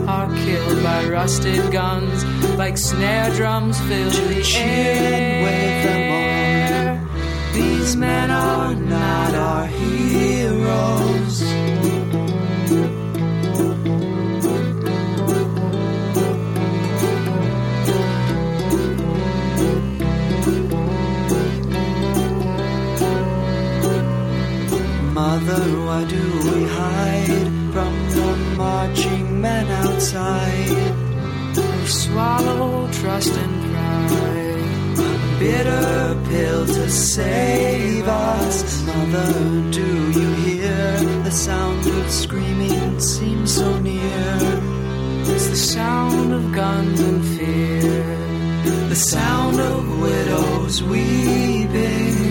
are 0.07 0.31
killed 0.35 0.83
by 0.83 1.09
rusted 1.09 1.71
guns, 1.71 2.23
like 2.57 2.77
snare 2.77 3.31
drums 3.31 3.79
fill 3.87 4.11
the 4.11 4.43
air. 4.55 5.43
Wave 5.45 5.83
them 5.87 6.99
on. 6.99 7.53
These 7.55 7.95
men 7.95 8.29
are 8.29 8.75
not 8.75 9.33
our 9.33 9.65
heroes. 9.65 10.06
Outside? 29.97 30.69
We 31.55 31.87
swallow 31.87 32.87
trust 32.91 33.33
and 33.33 33.55
pride. 33.71 34.99
A 34.99 35.39
bitter 35.39 36.29
pill 36.29 36.65
to 36.67 36.89
save 36.89 38.07
us. 38.07 38.83
Mother, 38.85 39.71
do 39.71 40.11
you 40.19 40.33
hear 40.45 40.99
the 41.23 41.31
sound 41.31 41.87
of 41.87 42.11
screaming 42.11 42.99
seems 42.99 43.55
so 43.55 43.79
near? 43.79 44.37
It's 45.33 45.47
the 45.49 45.55
sound 45.55 46.31
of 46.31 46.53
guns 46.53 46.99
and 46.99 47.25
fear, 47.35 48.03
the 48.89 48.95
sound 48.95 49.59
of 49.59 49.99
widows 49.99 50.83
weeping. 50.83 52.26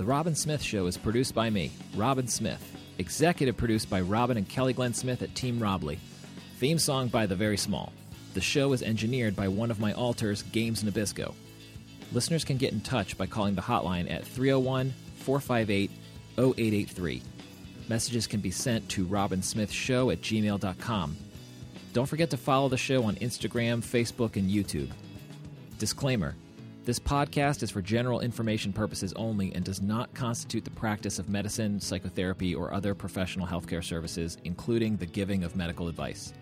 The 0.00 0.06
Robin 0.06 0.34
Smith 0.34 0.62
Show 0.62 0.86
is 0.86 0.96
produced 0.96 1.34
by 1.34 1.50
me, 1.50 1.70
Robin 1.94 2.26
Smith. 2.26 2.74
Executive 2.96 3.58
produced 3.58 3.90
by 3.90 4.00
Robin 4.00 4.38
and 4.38 4.48
Kelly 4.48 4.72
Glenn 4.72 4.94
Smith 4.94 5.20
at 5.20 5.34
Team 5.34 5.62
Robley. 5.62 5.98
Theme 6.56 6.78
song 6.78 7.08
by 7.08 7.26
The 7.26 7.36
Very 7.36 7.58
Small. 7.58 7.92
The 8.32 8.40
show 8.40 8.72
is 8.72 8.82
engineered 8.82 9.36
by 9.36 9.48
one 9.48 9.70
of 9.70 9.78
my 9.78 9.92
alters, 9.92 10.42
Games 10.42 10.82
Nabisco. 10.84 11.34
Listeners 12.12 12.46
can 12.46 12.56
get 12.56 12.72
in 12.72 12.80
touch 12.80 13.18
by 13.18 13.26
calling 13.26 13.54
the 13.54 13.60
hotline 13.60 14.10
at 14.10 14.24
301 14.24 14.94
458 15.16 15.90
0883. 16.38 17.22
Messages 17.90 18.26
can 18.26 18.40
be 18.40 18.50
sent 18.50 18.88
to 18.88 19.04
robinsmithshow 19.06 20.10
at 20.14 20.22
gmail.com. 20.22 21.16
Don't 21.92 22.06
forget 22.06 22.30
to 22.30 22.38
follow 22.38 22.70
the 22.70 22.78
show 22.78 23.04
on 23.04 23.16
Instagram, 23.16 23.82
Facebook, 23.82 24.36
and 24.36 24.50
YouTube. 24.50 24.92
Disclaimer 25.76 26.36
This 26.82 26.98
podcast 26.98 27.62
is 27.62 27.70
for 27.70 27.82
general 27.82 28.20
information 28.20 28.72
purposes 28.72 29.12
only 29.12 29.54
and 29.54 29.62
does 29.62 29.82
not 29.82 30.14
constitute 30.14 30.64
the 30.64 30.70
practice 30.70 31.18
of 31.18 31.28
medicine, 31.28 31.78
psychotherapy, 31.78 32.54
or 32.54 32.72
other 32.72 32.94
professional 32.94 33.46
healthcare 33.46 33.84
services, 33.84 34.38
including 34.44 34.96
the 34.96 35.04
giving 35.04 35.44
of 35.44 35.54
medical 35.54 35.88
advice. 35.88 36.32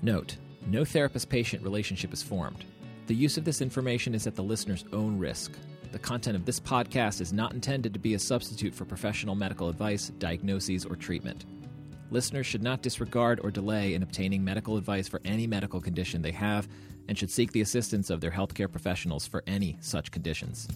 Note 0.00 0.36
No 0.66 0.84
therapist 0.84 1.28
patient 1.28 1.64
relationship 1.64 2.12
is 2.12 2.22
formed. 2.22 2.64
The 3.08 3.14
use 3.14 3.36
of 3.36 3.44
this 3.44 3.60
information 3.60 4.14
is 4.14 4.28
at 4.28 4.36
the 4.36 4.42
listener's 4.42 4.84
own 4.92 5.18
risk. 5.18 5.50
The 5.90 5.98
content 5.98 6.36
of 6.36 6.44
this 6.44 6.60
podcast 6.60 7.20
is 7.20 7.32
not 7.32 7.52
intended 7.52 7.92
to 7.92 7.98
be 7.98 8.14
a 8.14 8.20
substitute 8.20 8.76
for 8.76 8.84
professional 8.84 9.34
medical 9.34 9.68
advice, 9.68 10.10
diagnoses, 10.20 10.86
or 10.86 10.94
treatment. 10.94 11.44
Listeners 12.12 12.46
should 12.46 12.62
not 12.62 12.82
disregard 12.82 13.40
or 13.42 13.50
delay 13.50 13.94
in 13.94 14.02
obtaining 14.02 14.44
medical 14.44 14.76
advice 14.76 15.08
for 15.08 15.22
any 15.24 15.46
medical 15.46 15.80
condition 15.80 16.20
they 16.20 16.30
have 16.30 16.68
and 17.08 17.16
should 17.16 17.30
seek 17.30 17.52
the 17.52 17.62
assistance 17.62 18.10
of 18.10 18.20
their 18.20 18.30
healthcare 18.30 18.70
professionals 18.70 19.26
for 19.26 19.42
any 19.46 19.78
such 19.80 20.10
conditions. 20.10 20.68